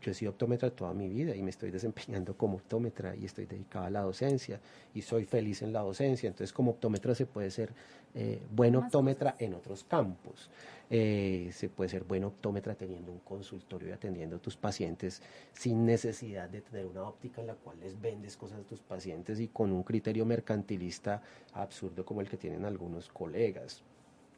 yo 0.00 0.10
he 0.10 0.14
sido 0.14 0.32
optómetra 0.32 0.70
toda 0.70 0.94
mi 0.94 1.08
vida 1.08 1.34
y 1.36 1.42
me 1.42 1.50
estoy 1.50 1.70
desempeñando 1.70 2.36
como 2.36 2.56
optómetra 2.56 3.14
y 3.14 3.26
estoy 3.26 3.46
dedicada 3.46 3.86
a 3.86 3.90
la 3.90 4.00
docencia 4.00 4.60
y 4.94 5.02
soy 5.02 5.24
feliz 5.24 5.62
en 5.62 5.72
la 5.72 5.80
docencia. 5.80 6.28
Entonces, 6.28 6.52
como 6.52 6.72
optómetra 6.72 7.14
se 7.14 7.26
puede 7.26 7.50
ser 7.50 7.72
eh, 8.14 8.40
buen 8.50 8.76
optómetra 8.76 9.36
en 9.38 9.54
otros 9.54 9.84
campos. 9.84 10.50
Eh, 10.88 11.50
se 11.52 11.68
puede 11.68 11.88
ser 11.88 12.02
buen 12.02 12.24
optómetra 12.24 12.74
teniendo 12.74 13.12
un 13.12 13.20
consultorio 13.20 13.90
y 13.90 13.92
atendiendo 13.92 14.36
a 14.36 14.38
tus 14.40 14.56
pacientes 14.56 15.22
sin 15.52 15.86
necesidad 15.86 16.48
de 16.48 16.62
tener 16.62 16.86
una 16.86 17.04
óptica 17.04 17.40
en 17.40 17.46
la 17.46 17.54
cual 17.54 17.78
les 17.78 18.00
vendes 18.00 18.36
cosas 18.36 18.58
a 18.60 18.64
tus 18.64 18.80
pacientes 18.80 19.38
y 19.38 19.48
con 19.48 19.70
un 19.70 19.84
criterio 19.84 20.26
mercantilista 20.26 21.22
absurdo 21.52 22.04
como 22.04 22.20
el 22.20 22.28
que 22.28 22.36
tienen 22.36 22.64
algunos 22.64 23.08
colegas. 23.08 23.82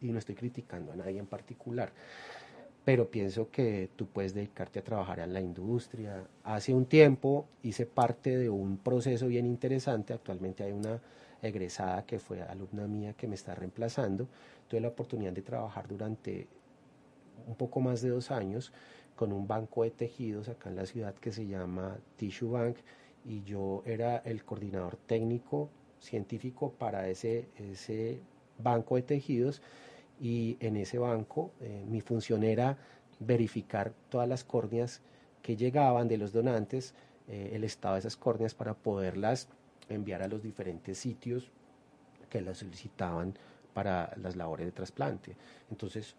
Y 0.03 0.11
no 0.11 0.19
estoy 0.19 0.35
criticando 0.35 0.93
a 0.93 0.97
nadie 0.97 1.19
en 1.19 1.27
particular 1.27 1.93
pero 2.85 3.11
pienso 3.11 3.51
que 3.51 3.91
tú 3.95 4.07
puedes 4.07 4.35
dedicarte 4.35 4.81
a 4.81 4.85
trabajar 4.85 5.21
en 5.21 5.33
la 5.33 5.41
industria. 5.41 6.25
Hace 6.43 6.75
un 6.75 6.87
tiempo 6.87 7.47
hice 7.63 7.87
parte 7.87 8.37
de 8.37 8.51
un 8.51 8.77
proceso 8.79 9.29
bien 9.29 9.47
interesante, 9.47 10.13
actualmente 10.13 10.65
hay 10.65 10.73
una 10.73 11.01
egresada 11.41 12.05
que 12.05 12.19
fue 12.19 12.43
alumna 12.43 12.87
mía 12.87 13.15
que 13.15 13.27
me 13.29 13.35
está 13.35 13.55
reemplazando, 13.55 14.29
tuve 14.69 14.81
la 14.81 14.89
oportunidad 14.89 15.33
de 15.33 15.43
trabajar 15.43 15.87
durante 15.89 16.47
un 17.47 17.55
poco 17.57 17.81
más 17.81 18.01
de 18.03 18.11
dos 18.11 18.31
años 18.31 18.73
con 19.17 19.33
un 19.33 19.47
banco 19.47 19.85
de 19.85 19.91
tejidos 19.91 20.49
acá 20.49 20.71
en 20.71 20.77
la 20.77 20.87
ciudad 20.87 21.15
que 21.15 21.33
se 21.33 21.47
llama 21.47 21.99
Tissue 22.17 22.51
Bank 22.51 22.77
y 23.25 23.43
yo 23.43 23.83
era 23.85 24.19
el 24.19 24.45
coordinador 24.45 24.97
técnico 24.97 25.69
científico 26.01 26.73
para 26.73 27.09
ese, 27.09 27.49
ese 27.59 28.21
banco 28.59 28.97
de 28.97 29.03
tejidos 29.03 29.63
y 30.21 30.57
en 30.61 30.77
ese 30.77 30.99
banco 30.99 31.53
eh, 31.61 31.85
mi 31.89 32.01
función 32.01 32.43
era 32.45 32.77
verificar 33.19 33.93
todas 34.09 34.29
las 34.29 34.45
córneas 34.45 35.01
que 35.43 35.57
llegaban 35.57 36.09
de 36.09 36.19
los 36.19 36.33
donantes, 36.33 36.95
eh, 37.29 37.51
el 37.55 37.65
estado 37.65 37.95
de 37.95 38.01
esas 38.01 38.17
córneas 38.17 38.55
para 38.55 38.75
poderlas 38.75 39.49
enviar 39.89 40.23
a 40.23 40.29
los 40.29 40.43
diferentes 40.43 40.99
sitios 40.99 41.51
que 42.31 42.41
las 42.41 42.59
solicitaban 42.59 43.35
para 43.75 44.13
las 44.17 44.37
labores 44.37 44.67
de 44.67 44.73
trasplante. 44.73 45.37
Entonces, 45.71 46.15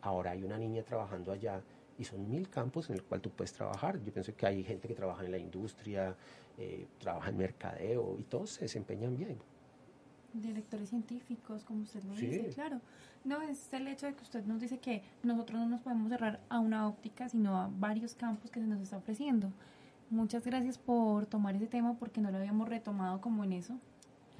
ahora 0.00 0.32
hay 0.32 0.42
una 0.42 0.58
niña 0.58 0.82
trabajando 0.82 1.32
allá 1.32 1.60
y 1.98 2.04
son 2.04 2.28
mil 2.30 2.48
campos 2.48 2.88
en 2.90 2.96
el 2.96 3.02
cual 3.02 3.20
tú 3.20 3.30
puedes 3.30 3.52
trabajar. 3.52 4.02
Yo 4.02 4.12
pienso 4.12 4.34
que 4.34 4.46
hay 4.46 4.64
gente 4.64 4.88
que 4.88 4.94
trabaja 4.94 5.24
en 5.24 5.30
la 5.30 5.38
industria, 5.38 6.16
eh, 6.58 6.86
trabaja 6.98 7.30
en 7.30 7.36
mercadeo 7.36 8.16
y 8.18 8.24
todos 8.24 8.50
se 8.50 8.62
desempeñan 8.62 9.16
bien 9.16 9.38
directores 10.40 10.90
científicos, 10.90 11.64
como 11.64 11.82
usted 11.82 12.02
lo 12.04 12.14
dice, 12.14 12.50
claro. 12.54 12.80
No, 13.24 13.40
es 13.42 13.72
el 13.72 13.86
hecho 13.88 14.06
de 14.06 14.14
que 14.14 14.22
usted 14.22 14.44
nos 14.44 14.60
dice 14.60 14.78
que 14.78 15.02
nosotros 15.22 15.60
no 15.60 15.66
nos 15.66 15.80
podemos 15.80 16.08
cerrar 16.08 16.40
a 16.48 16.58
una 16.58 16.88
óptica, 16.88 17.28
sino 17.28 17.56
a 17.56 17.70
varios 17.78 18.14
campos 18.14 18.50
que 18.50 18.60
se 18.60 18.66
nos 18.66 18.80
está 18.80 18.96
ofreciendo. 18.96 19.52
Muchas 20.10 20.44
gracias 20.44 20.76
por 20.78 21.26
tomar 21.26 21.54
ese 21.56 21.66
tema 21.66 21.94
porque 21.94 22.20
no 22.20 22.30
lo 22.30 22.38
habíamos 22.38 22.68
retomado 22.68 23.20
como 23.20 23.44
en 23.44 23.52
eso. 23.52 23.78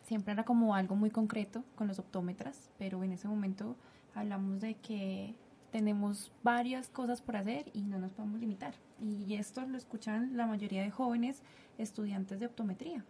Siempre 0.05 0.33
era 0.33 0.45
como 0.45 0.75
algo 0.75 0.97
muy 0.97 1.11
concreto 1.11 1.65
con 1.77 1.89
los 1.89 1.99
optómetras, 1.99 2.71
pero 2.79 3.03
en 3.05 3.13
ese 3.13 3.29
momento 3.29 3.77
hablamos 4.15 4.61
de 4.61 4.75
que 4.75 5.35
tenemos 5.71 6.31
varias 6.43 6.89
cosas 6.89 7.23
por 7.23 7.37
hacer 7.37 7.71
y 7.73 7.83
no 7.83 7.99
nos 7.99 8.13
podemos 8.13 8.39
limitar. 8.39 8.75
Y 9.01 9.35
esto 9.35 9.65
lo 9.67 9.79
escuchan 9.79 10.37
la 10.37 10.47
mayoría 10.47 10.83
de 10.83 10.91
jóvenes 10.91 11.43
estudiantes 11.79 12.39
de 12.39 12.47
optometría. 12.47 13.05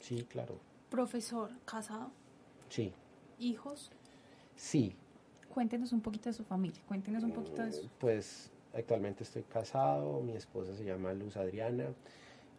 Sí, 0.00 0.24
claro. 0.24 0.58
Profesor, 0.90 1.52
casado. 1.64 2.10
Sí. 2.68 2.92
¿Hijos? 3.38 3.90
Sí. 4.56 4.94
Cuéntenos 5.52 5.92
un 5.92 6.00
poquito 6.00 6.28
de 6.28 6.34
su 6.34 6.44
familia, 6.44 6.80
cuéntenos 6.86 7.24
un 7.24 7.32
poquito 7.32 7.62
de 7.62 7.72
su... 7.72 7.88
Pues 7.98 8.50
actualmente 8.74 9.24
estoy 9.24 9.42
casado, 9.42 10.20
mi 10.20 10.32
esposa 10.32 10.76
se 10.76 10.84
llama 10.84 11.12
Luz 11.12 11.36
Adriana, 11.36 11.86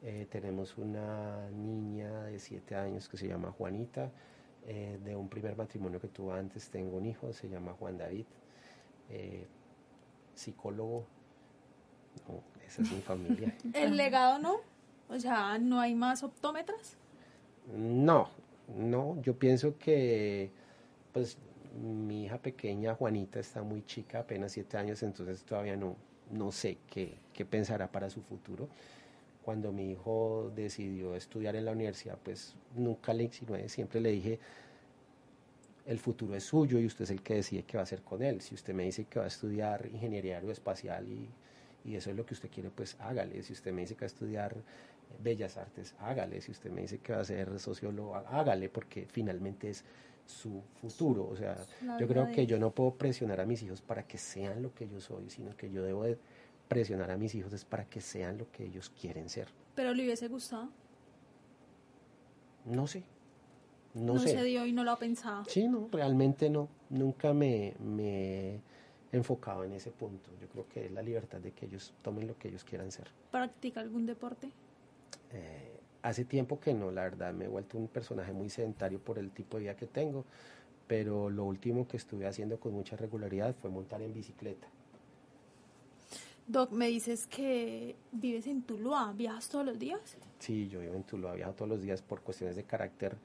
eh, 0.01 0.28
tenemos 0.30 0.78
una 0.78 1.50
niña 1.51 2.24
de 2.25 2.39
siete 2.39 2.75
años 2.75 3.08
que 3.08 3.18
se 3.18 3.28
llama 3.28 3.51
Juanita, 3.51 4.12
eh, 4.68 5.00
de 5.04 5.16
un 5.16 5.30
primer 5.30 5.56
matrimonio 5.56 6.00
que 6.01 6.08
tuve 6.08 6.38
antes 6.38 6.70
tengo 6.70 6.98
un 6.98 7.06
hijo, 7.06 7.32
se 7.32 7.48
llama 7.48 7.74
Juan 7.74 7.98
David, 7.98 8.25
eh, 9.10 9.46
psicólogo, 10.36 11.06
no, 12.28 12.42
esa 12.66 12.82
es 12.82 12.92
mi 12.92 13.01
familia. 13.01 13.56
¿El 13.74 13.96
legado 13.96 14.39
no? 14.39 14.58
O 15.10 15.20
sea, 15.20 15.58
¿no 15.58 15.80
hay 15.80 15.96
más 15.96 16.24
optómetras? 16.24 16.98
No, 17.75 18.30
no, 18.78 19.22
yo 19.22 19.38
pienso 19.38 19.78
que 19.78 20.52
pues 21.14 21.38
mi 21.82 22.26
hija 22.26 22.38
pequeña, 22.38 22.96
Juanita, 22.96 23.40
está 23.40 23.64
muy 23.64 23.86
chica, 23.86 24.20
apenas 24.20 24.52
siete 24.52 24.78
años, 24.78 25.02
entonces 25.04 25.44
todavía 25.44 25.76
no, 25.76 25.96
no 26.32 26.52
sé 26.52 26.78
qué, 26.90 27.16
qué 27.34 27.46
pensará 27.46 27.92
para 27.92 28.10
su 28.10 28.22
futuro. 28.22 28.68
Cuando 29.44 29.72
mi 29.72 29.92
hijo 29.92 30.52
decidió 30.56 31.16
estudiar 31.16 31.56
en 31.56 31.66
la 31.66 31.72
universidad, 31.72 32.18
pues 32.24 32.56
nunca 32.76 33.14
le 33.14 33.24
insinué, 33.24 33.70
siempre 33.70 34.02
le 34.02 34.12
dije, 34.12 34.40
el 35.86 35.98
futuro 35.98 36.36
es 36.36 36.44
suyo 36.44 36.78
y 36.80 36.86
usted 36.86 37.04
es 37.04 37.12
el 37.12 37.22
que 37.24 37.36
decide 37.36 37.64
qué 37.64 37.78
va 37.78 37.82
a 37.82 37.84
hacer 37.84 38.02
con 38.04 38.22
él. 38.22 38.42
Si 38.42 38.54
usted 38.54 38.74
me 38.74 38.84
dice 38.84 39.06
que 39.06 39.20
va 39.20 39.26
a 39.26 39.30
estudiar 39.30 39.88
ingeniería 39.92 40.36
aeroespacial 40.36 41.08
y, 41.08 41.28
y 41.86 41.96
eso 41.96 42.10
es 42.10 42.16
lo 42.16 42.26
que 42.26 42.34
usted 42.34 42.50
quiere, 42.50 42.70
pues 42.70 42.96
hágale. 43.00 43.42
Si 43.44 43.54
usted 43.54 43.72
me 43.72 43.82
dice 43.82 43.96
que 43.96 44.02
va 44.02 44.06
a 44.06 44.08
estudiar 44.08 44.56
bellas 45.24 45.58
artes, 45.58 45.96
hágale. 46.00 46.42
Si 46.42 46.52
usted 46.52 46.70
me 46.72 46.82
dice 46.82 47.00
que 47.00 47.14
va 47.14 47.22
a 47.22 47.26
ser 47.26 47.60
sociólogo, 47.60 48.16
hágale, 48.16 48.70
porque 48.70 49.08
finalmente 49.10 49.70
es 49.70 49.84
su 50.26 50.62
futuro. 50.82 51.28
O 51.28 51.36
sea, 51.36 51.58
yo 52.00 52.08
creo 52.08 52.30
que 52.32 52.46
yo 52.46 52.60
no 52.60 52.72
puedo 52.72 52.92
presionar 52.96 53.40
a 53.42 53.46
mis 53.46 53.64
hijos 53.64 53.82
para 53.82 54.04
que 54.04 54.18
sean 54.18 54.62
lo 54.62 54.74
que 54.74 54.88
yo 54.88 55.00
soy, 55.02 55.30
sino 55.30 55.56
que 55.58 55.72
yo 55.72 55.84
debo 55.84 56.04
de 56.04 56.18
presionar 56.68 57.10
a 57.10 57.18
mis 57.18 57.34
hijos 57.34 57.52
es 57.54 57.66
para 57.66 57.86
que 57.86 58.00
sean 58.00 58.38
lo 58.38 58.52
que 58.52 58.64
ellos 58.66 58.92
quieren 58.92 59.28
ser. 59.28 59.48
¿Pero 59.74 59.92
le 59.94 60.04
hubiese 60.04 60.28
gustado? 60.28 60.70
No 62.66 62.86
sé. 62.86 63.04
No, 63.96 64.14
No, 64.14 64.20
sé. 64.20 64.30
se 64.30 64.44
dio 64.44 64.66
y 64.68 64.72
no 64.72 64.84
lo 64.84 64.92
ha 64.92 65.00
pensado. 65.00 65.46
Sí, 65.46 65.68
no, 65.68 65.90
realmente 65.92 66.50
no. 66.50 66.70
Nunca 66.92 67.34
me, 67.34 67.74
me 67.80 68.60
enfocado 69.12 69.63
en 69.63 69.74
ese 69.74 69.92
punto. 69.92 70.30
Yo 70.39 70.48
creo 70.48 70.68
que 70.68 70.86
es 70.86 70.92
la 70.92 71.01
libertad 71.01 71.39
de 71.39 71.51
que 71.51 71.66
ellos 71.66 71.94
tomen 72.01 72.28
lo 72.28 72.38
que 72.38 72.50
ellos 72.50 72.63
quieran 72.63 72.92
ser. 72.92 73.08
¿Practica 73.32 73.80
algún 73.80 74.06
deporte? 74.06 74.50
Eh, 75.32 75.80
hace 76.01 76.25
tiempo 76.25 76.60
que 76.60 76.74
no, 76.74 76.92
la 76.92 77.04
verdad, 77.04 77.34
me 77.34 77.46
he 77.46 77.48
vuelto 77.48 77.78
un 77.78 77.88
personaje 77.88 78.32
muy 78.34 78.50
sedentario 78.50 79.00
por 79.00 79.18
el 79.18 79.32
tipo 79.32 79.58
de 79.58 79.63
vida 79.63 79.75
que 79.75 79.88
tengo, 79.88 80.25
pero 80.88 81.30
lo 81.30 81.46
último 81.46 81.88
que 81.88 81.98
estuve 81.98 82.28
haciendo 82.28 82.60
con 82.60 82.74
mucha 82.74 82.96
regularidad 82.96 83.56
fue 83.56 83.70
montar 83.70 84.01
en 84.01 84.13
bicicleta. 84.13 84.68
Doc, 86.48 86.72
me 86.72 86.88
dices 86.88 87.28
que 87.28 87.96
vives 88.12 88.48
en 88.48 88.63
Tuluá, 88.63 89.13
¿viajas 89.16 89.50
todos 89.50 89.66
los 89.66 89.78
días? 89.78 90.18
Sí, 90.39 90.68
yo 90.68 90.80
vivo 90.80 90.96
en 90.96 91.04
Tuluá, 91.04 91.36
viajo 91.36 91.54
todos 91.54 91.70
los 91.70 91.82
días 91.82 92.01
por 92.01 92.22
cuestiones 92.22 92.56
de 92.56 92.63
carácter 92.63 93.16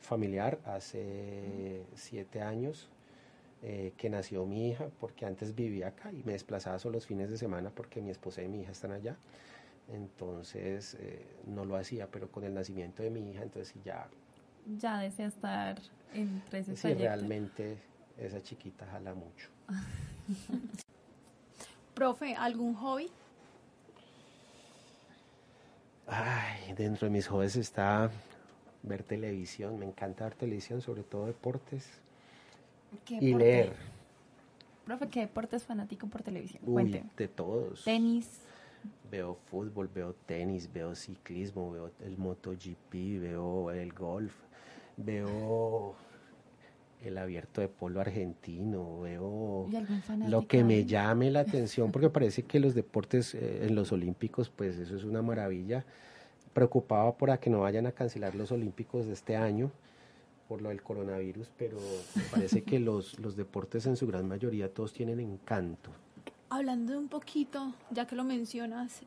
familiar. 0.00 0.58
Hace 0.64 1.84
siete 1.94 2.40
años 2.40 2.88
eh, 3.62 3.92
que 3.96 4.08
nació 4.10 4.46
mi 4.46 4.70
hija, 4.70 4.88
porque 5.00 5.26
antes 5.26 5.54
vivía 5.54 5.88
acá 5.88 6.12
y 6.12 6.22
me 6.24 6.32
desplazaba 6.32 6.78
solo 6.78 6.94
los 6.94 7.06
fines 7.06 7.30
de 7.30 7.36
semana 7.36 7.70
porque 7.70 8.00
mi 8.00 8.10
esposa 8.10 8.42
y 8.42 8.48
mi 8.48 8.62
hija 8.62 8.72
están 8.72 8.92
allá. 8.92 9.16
Entonces 9.92 10.96
eh, 11.00 11.26
no 11.46 11.64
lo 11.64 11.76
hacía, 11.76 12.06
pero 12.06 12.30
con 12.30 12.44
el 12.44 12.54
nacimiento 12.54 13.02
de 13.02 13.10
mi 13.10 13.30
hija, 13.30 13.42
entonces 13.42 13.74
ya, 13.84 14.08
Ya 14.78 14.98
desea 14.98 15.26
estar 15.26 15.78
entre 16.14 16.60
ese 16.60 16.76
sí, 16.76 16.80
trayecto. 16.82 17.04
realmente 17.04 17.76
esa 18.18 18.40
chiquita 18.42 18.86
jala 18.86 19.14
mucho. 19.14 19.48
Profe, 21.94 22.34
¿algún 22.34 22.74
hobby? 22.74 23.10
Ay, 26.06 26.72
dentro 26.74 27.06
de 27.06 27.12
mis 27.12 27.26
hobbies 27.28 27.56
está 27.56 28.10
ver 28.82 29.02
televisión, 29.02 29.78
me 29.78 29.86
encanta 29.86 30.24
ver 30.24 30.34
televisión, 30.34 30.80
sobre 30.80 31.02
todo 31.02 31.26
deportes 31.26 31.86
¿Qué 31.86 32.09
y 33.08 33.34
leer. 33.34 33.72
Profe, 34.84 35.08
¿qué 35.08 35.20
deporte 35.20 35.56
es 35.56 35.64
fanático 35.64 36.08
por 36.08 36.22
televisión? 36.22 36.62
Uy, 36.66 36.72
Cuente. 36.72 37.04
de 37.16 37.28
todos. 37.28 37.84
Tenis. 37.84 38.40
Veo 39.10 39.36
fútbol, 39.50 39.88
veo 39.94 40.14
tenis, 40.26 40.72
veo 40.72 40.94
ciclismo, 40.94 41.70
veo 41.70 41.90
el 42.04 42.16
MotoGP, 42.16 43.20
veo 43.20 43.70
el 43.70 43.92
golf, 43.92 44.32
veo 44.96 45.94
el 47.02 47.18
abierto 47.18 47.60
de 47.60 47.68
polo 47.68 48.00
argentino, 48.00 49.00
veo 49.00 49.68
lo 50.26 50.46
que 50.46 50.64
me 50.64 50.84
llame 50.84 51.30
la 51.30 51.40
atención, 51.46 51.92
porque 51.92 52.10
parece 52.10 52.42
que 52.42 52.60
los 52.60 52.74
deportes 52.74 53.34
eh, 53.34 53.66
en 53.66 53.74
los 53.74 53.92
olímpicos, 53.92 54.48
pues 54.48 54.76
eso 54.78 54.96
es 54.96 55.04
una 55.04 55.22
maravilla. 55.22 55.84
Preocupaba 56.52 57.16
por 57.16 57.30
a 57.30 57.38
que 57.38 57.50
no 57.50 57.60
vayan 57.60 57.86
a 57.86 57.92
cancelar 57.92 58.34
los 58.34 58.50
olímpicos 58.50 59.06
de 59.06 59.12
este 59.12 59.36
año 59.36 59.70
por 60.50 60.60
lo 60.62 60.70
del 60.70 60.82
coronavirus, 60.82 61.48
pero 61.56 61.78
me 62.16 62.22
parece 62.24 62.64
que 62.64 62.80
los, 62.80 63.20
los 63.20 63.36
deportes 63.36 63.86
en 63.86 63.96
su 63.96 64.04
gran 64.08 64.26
mayoría 64.26 64.68
todos 64.74 64.92
tienen 64.92 65.20
encanto. 65.20 65.92
Hablando 66.48 66.98
un 66.98 67.06
poquito, 67.08 67.72
ya 67.92 68.04
que 68.08 68.16
lo 68.16 68.24
mencionas, 68.24 69.02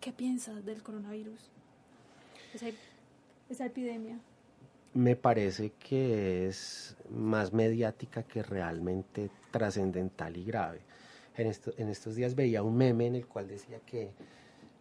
¿qué 0.00 0.10
piensas 0.12 0.64
del 0.64 0.82
coronavirus? 0.82 1.38
Esa, 2.54 2.66
esa 3.48 3.66
epidemia. 3.66 4.18
me 4.94 5.14
parece 5.14 5.70
que 5.78 6.48
es 6.48 6.96
más 7.08 7.52
mediática 7.52 8.24
que 8.24 8.42
realmente 8.42 9.30
trascendental 9.52 10.36
y 10.36 10.42
grave. 10.44 10.80
En, 11.36 11.46
esto- 11.46 11.72
en 11.76 11.88
estos 11.88 12.16
días 12.16 12.34
veía 12.34 12.64
un 12.64 12.76
meme 12.76 13.06
en 13.06 13.14
el 13.14 13.26
cual 13.28 13.46
decía 13.46 13.78
que 13.86 14.10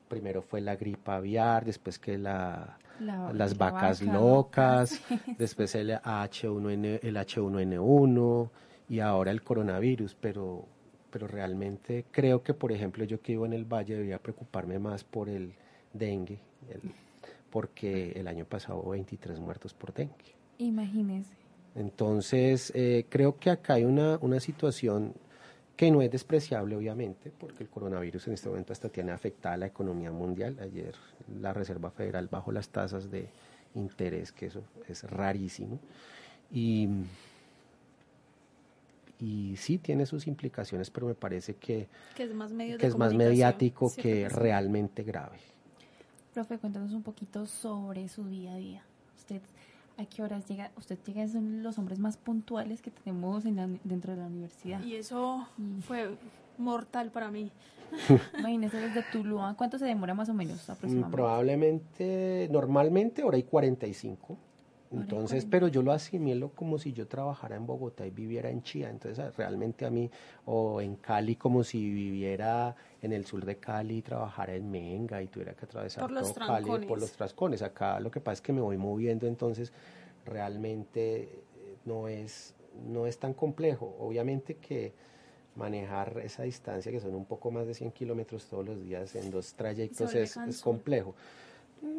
primero 0.07 0.41
fue 0.41 0.61
la 0.61 0.75
gripa 0.75 1.15
aviar, 1.15 1.65
después 1.65 1.99
que 1.99 2.17
la, 2.17 2.77
La- 2.99 3.31
las 3.33 3.57
la 3.57 3.71
vacas 3.71 4.01
vaca. 4.01 4.13
locas, 4.13 5.01
después 5.37 5.73
el 5.75 5.91
H1N, 5.91 6.99
el 7.01 7.15
H1N1 7.17 8.49
y 8.89 8.99
ahora 8.99 9.31
el 9.31 9.41
coronavirus, 9.41 10.15
pero, 10.19 10.65
pero 11.11 11.27
realmente 11.27 12.05
creo 12.11 12.43
que, 12.43 12.53
por 12.53 12.71
ejemplo, 12.71 13.03
yo 13.03 13.21
que 13.21 13.33
vivo 13.33 13.45
en 13.45 13.53
el 13.53 13.65
valle 13.65 13.93
debería 13.95 14.19
preocuparme 14.19 14.79
más 14.79 15.03
por 15.03 15.27
el 15.29 15.53
dengue, 15.93 16.39
el- 16.69 16.91
porque 17.49 18.11
el 18.11 18.27
año 18.27 18.45
pasado 18.45 18.79
hubo 18.79 18.91
23 18.91 19.39
muertos 19.39 19.73
por 19.73 19.93
dengue. 19.93 20.35
Imagínese. 20.57 21.33
Entonces, 21.75 22.71
eh, 22.75 23.05
creo 23.09 23.37
que 23.37 23.49
acá 23.49 23.73
hay 23.73 23.83
una, 23.85 24.17
una 24.21 24.39
situación 24.39 25.13
que 25.75 25.91
no 25.91 26.01
es 26.01 26.09
despreciable, 26.09 26.75
obviamente, 26.75 27.31
porque 27.37 27.63
el 27.63 27.69
coronavirus 27.69 28.27
en 28.27 28.33
este 28.33 28.49
momento 28.49 28.71
hasta 28.71 28.89
tiene 28.89 29.11
afectada 29.11 29.57
la 29.57 29.65
economía 29.65 30.11
mundial. 30.11 30.57
Ayer 30.61 30.95
la 31.41 31.53
Reserva 31.53 31.91
Federal 31.91 32.27
bajó 32.27 32.51
las 32.51 32.69
tasas 32.69 33.11
de 33.11 33.27
interés, 33.73 34.31
que 34.31 34.45
eso 34.45 34.63
es 34.87 35.03
rarísimo. 35.03 35.79
Y, 36.51 36.87
y 39.19 39.55
sí 39.57 39.77
tiene 39.77 40.05
sus 40.05 40.27
implicaciones, 40.27 40.89
pero 40.89 41.07
me 41.07 41.15
parece 41.15 41.55
que, 41.55 41.87
Que 42.15 42.23
es 42.23 42.33
más 42.33 42.53
medio 42.53 42.77
que 42.77 42.87
es 42.87 42.97
más 42.97 43.13
mediático 43.13 43.91
que 43.95 44.29
realmente 44.29 45.03
grave. 45.03 45.39
Profe, 46.33 46.57
cuéntanos 46.57 46.93
un 46.93 47.03
poquito 47.03 47.45
sobre 47.45 48.07
su 48.07 48.27
día 48.27 48.53
a 48.53 48.57
día. 48.57 48.83
Usted, 49.17 49.41
¿a 49.97 50.05
qué 50.05 50.21
horas 50.23 50.45
llega? 50.47 50.71
Usted 50.77 50.97
llega, 51.05 51.27
son 51.27 51.63
los 51.63 51.77
hombres 51.77 51.99
más 51.99 52.17
puntuales 52.17 52.81
que 52.81 52.91
tenemos 52.91 53.45
en 53.45 53.55
la- 53.55 53.69
dentro 53.83 54.13
de 54.13 54.21
la 54.21 54.27
universidad. 54.27 54.83
Y 54.83 54.95
eso 54.95 55.47
Mm. 55.57 55.79
fue 55.79 56.15
mortal 56.57 57.11
para 57.11 57.31
mí. 57.31 57.51
Imagínese 58.39 58.77
desde 58.77 59.03
Tuluá, 59.11 59.53
¿cuánto 59.55 59.77
se 59.77 59.85
demora 59.85 60.13
más 60.13 60.27
o 60.29 60.33
menos 60.33 60.67
Mm, 60.67 60.71
aproximadamente? 60.71 61.15
Probablemente, 61.17 62.47
normalmente 62.51 63.23
hora 63.23 63.37
y 63.37 63.43
45. 63.43 64.37
Entonces, 64.95 65.43
40. 65.43 65.49
pero 65.49 65.67
yo 65.67 65.81
lo 65.81 65.91
asimilo 65.91 66.49
como 66.49 66.77
si 66.77 66.93
yo 66.93 67.07
trabajara 67.07 67.55
en 67.55 67.65
Bogotá 67.65 68.05
y 68.05 68.11
viviera 68.11 68.49
en 68.49 68.63
Chía. 68.63 68.89
Entonces, 68.89 69.35
realmente 69.35 69.85
a 69.85 69.89
mí, 69.89 70.09
o 70.45 70.81
en 70.81 70.95
Cali, 70.95 71.35
como 71.35 71.63
si 71.63 71.89
viviera 71.89 72.75
en 73.01 73.13
el 73.13 73.25
sur 73.25 73.45
de 73.45 73.57
Cali 73.57 73.97
y 73.97 74.01
trabajara 74.01 74.55
en 74.55 74.69
Menga 74.69 75.21
y 75.21 75.27
tuviera 75.27 75.53
que 75.53 75.65
atravesar 75.65 76.01
Por 76.03 76.11
los 76.11 76.33
todo 76.33 76.47
Cali 76.47 76.85
por 76.85 76.99
los 76.99 77.11
trascones. 77.11 77.61
Acá 77.61 77.99
lo 77.99 78.09
que 78.09 78.19
pasa 78.19 78.33
es 78.33 78.41
que 78.41 78.53
me 78.53 78.61
voy 78.61 78.77
moviendo, 78.77 79.27
entonces 79.27 79.71
realmente 80.25 81.23
eh, 81.23 81.77
no 81.85 82.07
es, 82.07 82.55
no 82.87 83.05
es 83.05 83.19
tan 83.19 83.33
complejo. 83.33 83.95
Obviamente 83.99 84.55
que 84.55 84.93
manejar 85.55 86.19
esa 86.23 86.43
distancia, 86.43 86.91
que 86.91 86.99
son 86.99 87.15
un 87.15 87.25
poco 87.25 87.49
más 87.51 87.65
de 87.67 87.73
100 87.73 87.91
kilómetros 87.91 88.45
todos 88.47 88.65
los 88.65 88.81
días 88.81 89.15
en 89.15 89.31
dos 89.31 89.53
trayectos, 89.53 90.13
es, 90.13 90.37
complejo. 90.61 91.15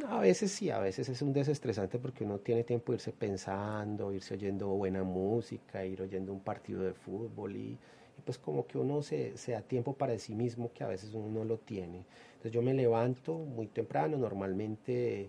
A 0.08 0.20
veces 0.20 0.52
sí, 0.52 0.70
a 0.70 0.78
veces 0.78 1.08
es 1.08 1.22
un 1.22 1.32
desestresante 1.32 1.98
porque 1.98 2.24
uno 2.24 2.38
tiene 2.38 2.64
tiempo 2.64 2.92
de 2.92 2.96
irse 2.96 3.12
pensando, 3.12 4.12
irse 4.12 4.34
oyendo 4.34 4.68
buena 4.68 5.02
música, 5.04 5.84
ir 5.84 6.00
oyendo 6.02 6.32
un 6.32 6.40
partido 6.40 6.82
de 6.82 6.92
fútbol 6.94 7.56
y, 7.56 7.78
y 8.18 8.22
pues 8.24 8.38
como 8.38 8.66
que 8.66 8.78
uno 8.78 9.02
se, 9.02 9.36
se 9.36 9.52
da 9.52 9.62
tiempo 9.62 9.92
para 9.94 10.18
sí 10.18 10.34
mismo 10.34 10.72
que 10.72 10.84
a 10.84 10.88
veces 10.88 11.12
uno 11.14 11.28
no 11.28 11.44
lo 11.44 11.58
tiene. 11.58 12.04
Entonces 12.28 12.52
yo 12.52 12.62
me 12.62 12.74
levanto 12.74 13.34
muy 13.34 13.66
temprano, 13.66 14.16
normalmente 14.16 15.28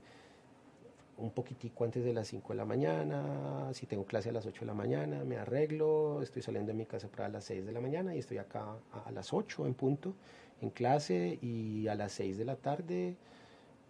un 1.18 1.32
poquitico 1.32 1.84
antes 1.84 2.04
de 2.06 2.14
las 2.14 2.28
5 2.28 2.54
de 2.54 2.58
la 2.58 2.66
mañana, 2.66 3.70
si 3.74 3.88
tengo 3.88 4.06
clase 4.06 4.30
a 4.30 4.32
las 4.32 4.46
8 4.46 4.62
de 4.62 4.68
la 4.68 4.74
mañana, 4.76 5.24
me 5.24 5.38
arreglo, 5.38 6.22
estoy 6.22 6.42
saliendo 6.44 6.72
de 6.72 6.78
mi 6.78 6.86
casa 6.86 7.08
para 7.08 7.28
las 7.28 7.44
6 7.46 7.66
de 7.66 7.72
la 7.72 7.82
mañana 7.82 8.16
y 8.16 8.20
estoy 8.20 8.38
acá 8.38 8.78
a, 8.92 9.04
a 9.08 9.12
las 9.12 9.34
8 9.34 9.66
en 9.66 9.74
punto 9.74 10.14
en 10.62 10.70
clase 10.70 11.40
y 11.42 11.88
a 11.88 11.96
las 11.96 12.12
6 12.14 12.38
de 12.38 12.46
la 12.46 12.56
tarde 12.56 13.16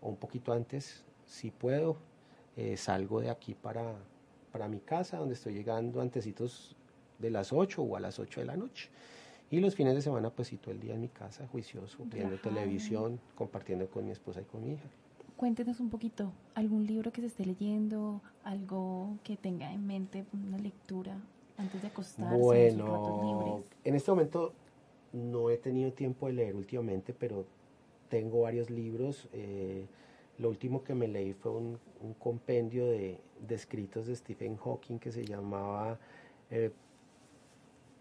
o 0.01 0.09
un 0.09 0.17
poquito 0.17 0.53
antes, 0.53 1.03
si 1.25 1.51
puedo, 1.51 1.97
eh, 2.55 2.77
salgo 2.77 3.21
de 3.21 3.29
aquí 3.29 3.53
para, 3.53 3.95
para 4.51 4.67
mi 4.67 4.79
casa, 4.79 5.17
donde 5.17 5.35
estoy 5.35 5.53
llegando 5.53 6.01
antecitos 6.01 6.75
de 7.19 7.29
las 7.31 7.51
8 7.53 7.81
o 7.81 7.95
a 7.95 7.99
las 7.99 8.19
8 8.19 8.41
de 8.41 8.45
la 8.45 8.57
noche. 8.57 8.89
Y 9.49 9.59
los 9.59 9.75
fines 9.75 9.95
de 9.95 10.01
semana, 10.01 10.29
pues 10.29 10.49
sí, 10.49 10.57
todo 10.57 10.71
el 10.71 10.79
día 10.79 10.93
en 10.93 11.01
mi 11.01 11.07
casa, 11.07 11.47
juicioso, 11.47 11.99
viendo 11.99 12.31
Relajado. 12.31 12.55
televisión, 12.55 13.19
compartiendo 13.35 13.89
con 13.89 14.05
mi 14.05 14.11
esposa 14.11 14.41
y 14.41 14.45
con 14.45 14.63
mi 14.63 14.73
hija. 14.73 14.87
Cuéntenos 15.37 15.79
un 15.79 15.89
poquito, 15.89 16.31
algún 16.55 16.85
libro 16.85 17.11
que 17.11 17.21
se 17.21 17.27
esté 17.27 17.45
leyendo, 17.45 18.21
algo 18.43 19.17
que 19.23 19.37
tenga 19.37 19.71
en 19.71 19.85
mente, 19.85 20.25
una 20.33 20.57
lectura. 20.57 21.15
antes 21.57 21.81
de 21.81 21.87
acostarse? 21.87 22.35
Bueno, 22.37 23.63
en 23.83 23.95
este 23.95 24.11
momento 24.11 24.53
no 25.13 25.49
he 25.49 25.57
tenido 25.57 25.91
tiempo 25.91 26.27
de 26.27 26.33
leer 26.33 26.55
últimamente, 26.55 27.13
pero 27.13 27.45
tengo 28.09 28.41
varios 28.41 28.69
libros. 28.69 29.27
Eh, 29.33 29.85
lo 30.37 30.49
último 30.49 30.83
que 30.83 30.93
me 30.93 31.07
leí 31.07 31.33
fue 31.33 31.51
un, 31.51 31.79
compendio 32.19 32.85
de, 32.87 33.19
escritos 33.49 34.07
de 34.07 34.15
Stephen 34.15 34.55
Hawking 34.57 34.99
que 34.99 35.11
se 35.11 35.25
llamaba 35.25 35.99
eh, 36.51 36.71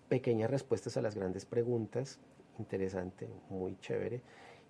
Pequeñas 0.09 0.51
respuestas 0.51 0.97
a 0.97 1.03
las 1.03 1.15
grandes 1.17 1.45
preguntas. 1.45 2.21
Interesante, 2.59 3.29
muy 3.51 3.77
chévere. 3.81 4.23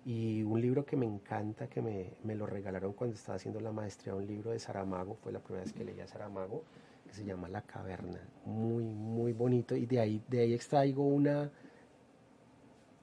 Y 0.05 0.41
un 0.43 0.59
libro 0.61 0.85
que 0.85 0.95
me 0.95 1.05
encanta, 1.05 1.67
que 1.67 1.81
me, 1.81 2.13
me, 2.23 2.33
lo 2.33 2.47
regalaron 2.47 2.93
cuando 2.93 3.15
estaba 3.15 3.35
haciendo 3.35 3.59
la 3.59 3.71
maestría, 3.71 4.15
un 4.15 4.25
libro 4.25 4.51
de 4.51 4.59
Saramago, 4.59 5.15
fue 5.15 5.31
la 5.31 5.39
primera 5.39 5.63
vez 5.63 5.73
que 5.73 5.83
leía 5.83 6.07
Saramago, 6.07 6.63
que 7.05 7.13
se 7.13 7.23
llama 7.23 7.49
La 7.49 7.61
Caverna. 7.61 8.19
Muy, 8.45 8.85
muy 8.85 9.33
bonito. 9.33 9.75
Y 9.75 9.85
de 9.85 9.99
ahí, 9.99 10.23
de 10.27 10.39
ahí 10.39 10.53
extraigo 10.53 11.05
una, 11.05 11.51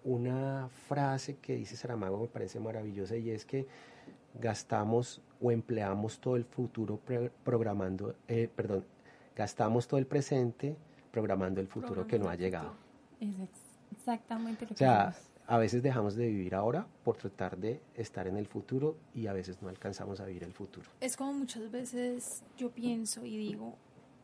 una 0.05 0.69
frase 0.87 1.37
que 1.37 1.57
dice 1.57 1.77
Saramago, 1.77 2.21
me 2.21 2.29
parece 2.29 2.61
maravillosa, 2.61 3.17
y 3.17 3.31
es 3.31 3.45
que 3.45 3.67
gastamos 4.41 5.23
o 5.41 5.51
empleamos 5.51 6.21
todo 6.21 6.37
el 6.37 6.45
futuro 6.45 7.01
programando, 7.43 8.15
eh, 8.29 8.49
perdón, 8.55 8.85
gastamos 9.35 9.89
todo 9.89 9.99
el 9.99 10.07
presente 10.07 10.77
programando 11.11 11.61
el 11.61 11.69
futuro 11.69 12.07
que 12.07 12.19
no 12.19 12.29
ha 12.29 12.35
llegado. 12.35 12.73
Es 13.21 13.31
exactamente 13.93 14.65
lo 14.65 14.69
que 14.69 14.75
O 14.75 14.77
sea, 14.77 15.15
a 15.47 15.59
veces 15.59 15.83
dejamos 15.83 16.17
de 16.17 16.27
vivir 16.27 16.55
ahora 16.55 16.87
por 17.05 17.17
tratar 17.17 17.57
de 17.57 17.81
estar 17.95 18.27
en 18.27 18.37
el 18.37 18.47
futuro 18.47 18.97
y 19.15 19.27
a 19.27 19.33
veces 19.33 19.61
no 19.63 19.69
alcanzamos 19.69 20.21
a 20.21 20.25
vivir 20.27 20.45
el 20.45 20.53
futuro. 20.53 20.91
Es 21.01 21.17
como 21.17 21.33
muchas 21.33 21.71
veces 21.71 22.43
yo 22.57 22.71
pienso 22.71 23.25
y 23.25 23.37
digo, 23.37 23.77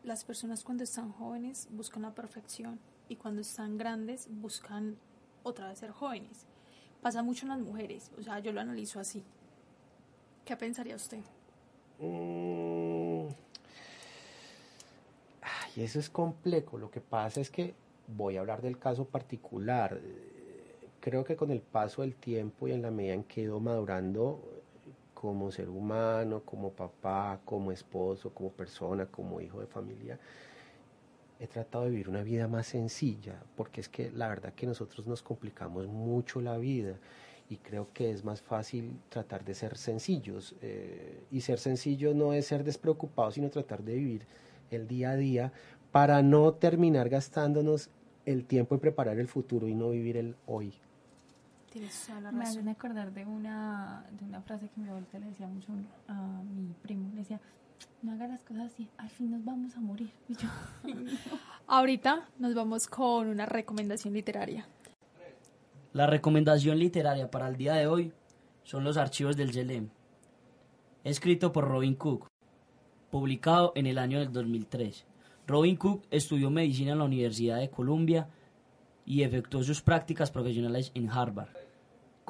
las 0.03 0.25
personas 0.25 0.65
cuando 0.65 0.85
están 0.85 1.13
jóvenes 1.13 1.69
buscan 1.71 2.03
la 2.03 2.15
perfección 2.15 2.79
y 3.09 3.17
cuando 3.17 3.43
están 3.43 3.77
grandes 3.77 4.29
buscan 4.31 4.97
otra 5.43 5.69
vez 5.69 5.79
ser 5.79 5.91
jóvenes. 5.91 6.47
Pasa 7.03 7.23
mucho 7.23 7.47
en 7.47 7.51
las 7.51 7.61
mujeres, 7.61 8.11
o 8.19 8.23
sea, 8.23 8.39
yo 8.41 8.53
lo 8.53 8.61
analizo 8.61 9.01
así. 9.01 9.23
¿Qué 10.45 10.57
pensaría 10.57 10.97
usted? 10.97 11.21
Mm. 11.99 13.29
Ay, 15.43 15.85
eso 15.85 15.99
es 15.99 16.11
complejo. 16.11 16.79
Lo 16.79 16.91
que 16.91 17.01
pasa 17.01 17.41
es 17.41 17.51
que 17.51 17.75
voy 18.09 18.37
a 18.37 18.41
hablar 18.41 18.63
del 18.63 18.79
caso 18.79 19.05
particular. 19.05 20.01
Creo 21.01 21.25
que 21.25 21.37
con 21.37 21.51
el 21.51 21.61
paso 21.61 22.03
del 22.03 22.15
tiempo 22.15 22.69
y 22.69 22.73
en 22.73 22.83
la 22.83 22.91
medida 22.91 23.15
en 23.15 23.25
que 23.25 23.41
he 23.41 23.45
ido 23.45 23.61
madurando 23.61 24.41
como 25.15 25.51
ser 25.51 25.69
humano, 25.69 26.43
como 26.45 26.71
papá, 26.71 27.41
como 27.45 27.73
esposo, 27.73 28.31
como 28.31 28.51
persona, 28.51 29.07
como 29.07 29.41
hijo 29.41 29.61
de 29.61 29.67
familia, 29.67 30.19
he 31.41 31.47
tratado 31.47 31.85
de 31.85 31.91
vivir 31.91 32.09
una 32.11 32.23
vida 32.23 32.47
más 32.47 32.67
sencilla, 32.67 33.43
porque 33.57 33.81
es 33.81 33.89
que 33.89 34.11
la 34.11 34.29
verdad 34.29 34.53
que 34.53 34.67
nosotros 34.67 35.07
nos 35.07 35.23
complicamos 35.23 35.87
mucho 35.89 36.41
la 36.43 36.59
vida 36.59 36.99
y 37.49 37.57
creo 37.57 37.89
que 37.95 38.11
es 38.11 38.25
más 38.25 38.43
fácil 38.43 39.01
tratar 39.09 39.45
de 39.45 39.55
ser 39.55 39.77
sencillos. 39.79 40.55
Eh, 40.61 41.25
y 41.31 41.41
ser 41.41 41.59
sencillo 41.59 42.15
no 42.15 42.35
es 42.35 42.47
ser 42.47 42.63
despreocupado, 42.63 43.31
sino 43.33 43.49
tratar 43.49 43.83
de 43.83 43.95
vivir 43.95 44.27
el 44.71 44.87
día 44.87 45.11
a 45.13 45.17
día 45.17 45.53
para 45.91 46.23
no 46.23 46.53
terminar 46.53 47.09
gastándonos 47.09 47.89
el 48.27 48.45
tiempo 48.45 48.75
en 48.75 48.81
preparar 48.81 49.19
el 49.19 49.27
futuro 49.27 49.67
y 49.67 49.75
no 49.75 49.91
vivir 49.91 50.19
el 50.19 50.37
hoy. 50.47 50.75
Tienes 51.71 52.11
la 52.23 52.33
Me 52.33 52.45
hacen 52.45 52.69
acordar 52.69 53.13
de 53.13 53.25
una, 53.25 54.05
de 54.19 54.25
una 54.25 54.43
frase 54.43 54.69
que 54.69 54.81
mi 54.81 54.89
abuelita 54.89 55.19
le 55.21 55.27
decía 55.27 55.47
mucho 55.47 55.73
a 56.09 56.43
mi 56.43 56.75
primo. 56.83 57.09
Le 57.11 57.21
decía, 57.21 57.41
no 58.03 58.13
haga 58.13 58.27
las 58.27 58.43
cosas 58.43 58.73
así, 58.73 58.89
al 58.99 59.09
fin 59.11 59.31
nos 59.31 59.45
vamos 59.45 59.77
a 59.77 59.81
morir. 59.81 60.11
Ahorita 61.67 62.29
nos 62.39 62.55
vamos 62.55 62.89
con 62.89 63.29
una 63.29 63.47
recomendación 63.47 64.15
literaria. 64.15 64.67
La 65.93 66.07
recomendación 66.07 66.79
literaria 66.79 67.31
para 67.31 67.49
el 67.49 67.57
día 67.57 67.75
de 67.75 67.87
hoy 67.87 68.13
son 68.65 68.85
los 68.85 68.97
archivos 68.97 69.37
del 69.37 69.53
Yelem, 69.53 69.91
escrito 71.05 71.53
por 71.53 71.69
Robin 71.69 71.95
Cook, 71.95 72.29
publicado 73.11 73.73
en 73.75 73.87
el 73.87 73.99
año 73.99 74.19
del 74.19 74.33
2003. 74.33 75.05
Robin 75.47 75.77
Cook 75.77 76.05
estudió 76.11 76.51
medicina 76.51 76.93
en 76.93 76.99
la 76.99 77.05
Universidad 77.05 77.59
de 77.59 77.71
Columbia 77.71 78.29
y 79.05 79.23
efectuó 79.23 79.63
sus 79.63 79.83
prácticas 79.83 80.31
profesionales 80.31 80.93
en 80.95 81.11
Harvard. 81.11 81.60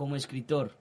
Como 0.00 0.16
escritor, 0.16 0.72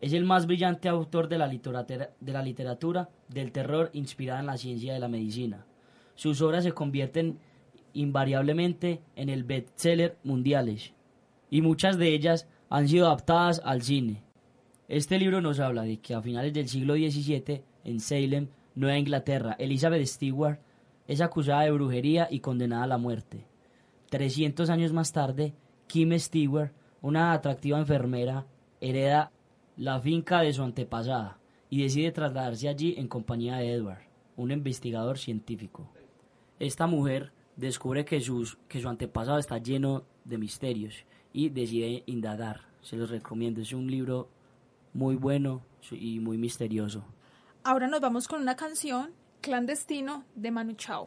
es 0.00 0.12
el 0.12 0.24
más 0.24 0.46
brillante 0.46 0.88
autor 0.88 1.28
de 1.28 1.36
la, 1.36 1.48
literatura, 1.48 3.08
del 3.28 3.50
terror 3.50 3.90
inspirada 3.92 4.38
en 4.38 4.46
la 4.46 4.56
ciencia 4.56 4.94
de 4.94 5.00
la 5.00 5.08
medicina. 5.08 5.66
Sus 6.14 6.40
obras 6.42 6.62
se 6.62 6.70
convierten 6.70 7.40
invariablemente 7.92 9.02
en 9.16 9.30
el 9.30 9.42
bestseller 9.42 10.16
mundiales 10.22 10.92
y 11.50 11.60
muchas 11.60 11.98
de 11.98 12.14
ellas 12.14 12.46
han 12.70 12.86
sido 12.86 13.08
adaptadas 13.08 13.60
al 13.64 13.82
cine. 13.82 14.22
Este 14.86 15.18
libro 15.18 15.40
nos 15.40 15.58
habla 15.58 15.82
de 15.82 15.98
que 15.98 16.14
a 16.14 16.22
finales 16.22 16.52
del 16.52 16.68
siglo 16.68 16.94
XVII, 16.94 17.64
en 17.82 17.98
Salem, 17.98 18.46
Nueva 18.76 18.96
Inglaterra, 18.96 19.56
Elizabeth 19.58 20.06
Stewart 20.06 20.60
es 21.08 21.20
acusada 21.20 21.62
de 21.62 21.72
brujería 21.72 22.28
y 22.30 22.38
condenada 22.38 22.84
a 22.84 22.86
la 22.86 22.98
muerte. 22.98 23.44
300 24.10 24.70
años 24.70 24.92
más 24.92 25.12
tarde, 25.12 25.52
Kim 25.88 26.16
Stewart, 26.16 26.70
una 27.02 27.32
atractiva 27.32 27.80
enfermera, 27.80 28.46
hereda 28.80 29.32
la 29.76 30.00
finca 30.00 30.40
de 30.40 30.52
su 30.52 30.62
antepasada 30.62 31.38
y 31.70 31.82
decide 31.82 32.12
trasladarse 32.12 32.68
allí 32.68 32.94
en 32.98 33.08
compañía 33.08 33.56
de 33.56 33.72
Edward, 33.72 34.02
un 34.36 34.50
investigador 34.50 35.18
científico. 35.18 35.90
Esta 36.58 36.86
mujer 36.86 37.32
descubre 37.56 38.04
que, 38.04 38.22
que 38.68 38.80
su 38.80 38.88
antepasado 38.88 39.38
está 39.38 39.58
lleno 39.58 40.04
de 40.24 40.38
misterios 40.38 41.04
y 41.32 41.48
decide 41.50 42.02
indagar. 42.06 42.62
Se 42.82 42.96
los 42.96 43.10
recomiendo, 43.10 43.60
es 43.60 43.72
un 43.72 43.90
libro 43.90 44.28
muy 44.94 45.16
bueno 45.16 45.62
y 45.90 46.20
muy 46.20 46.38
misterioso. 46.38 47.04
Ahora 47.64 47.86
nos 47.86 48.00
vamos 48.00 48.28
con 48.28 48.40
una 48.40 48.56
canción, 48.56 49.12
Clandestino, 49.40 50.24
de 50.34 50.50
Manu 50.50 50.74
Chao. 50.74 51.04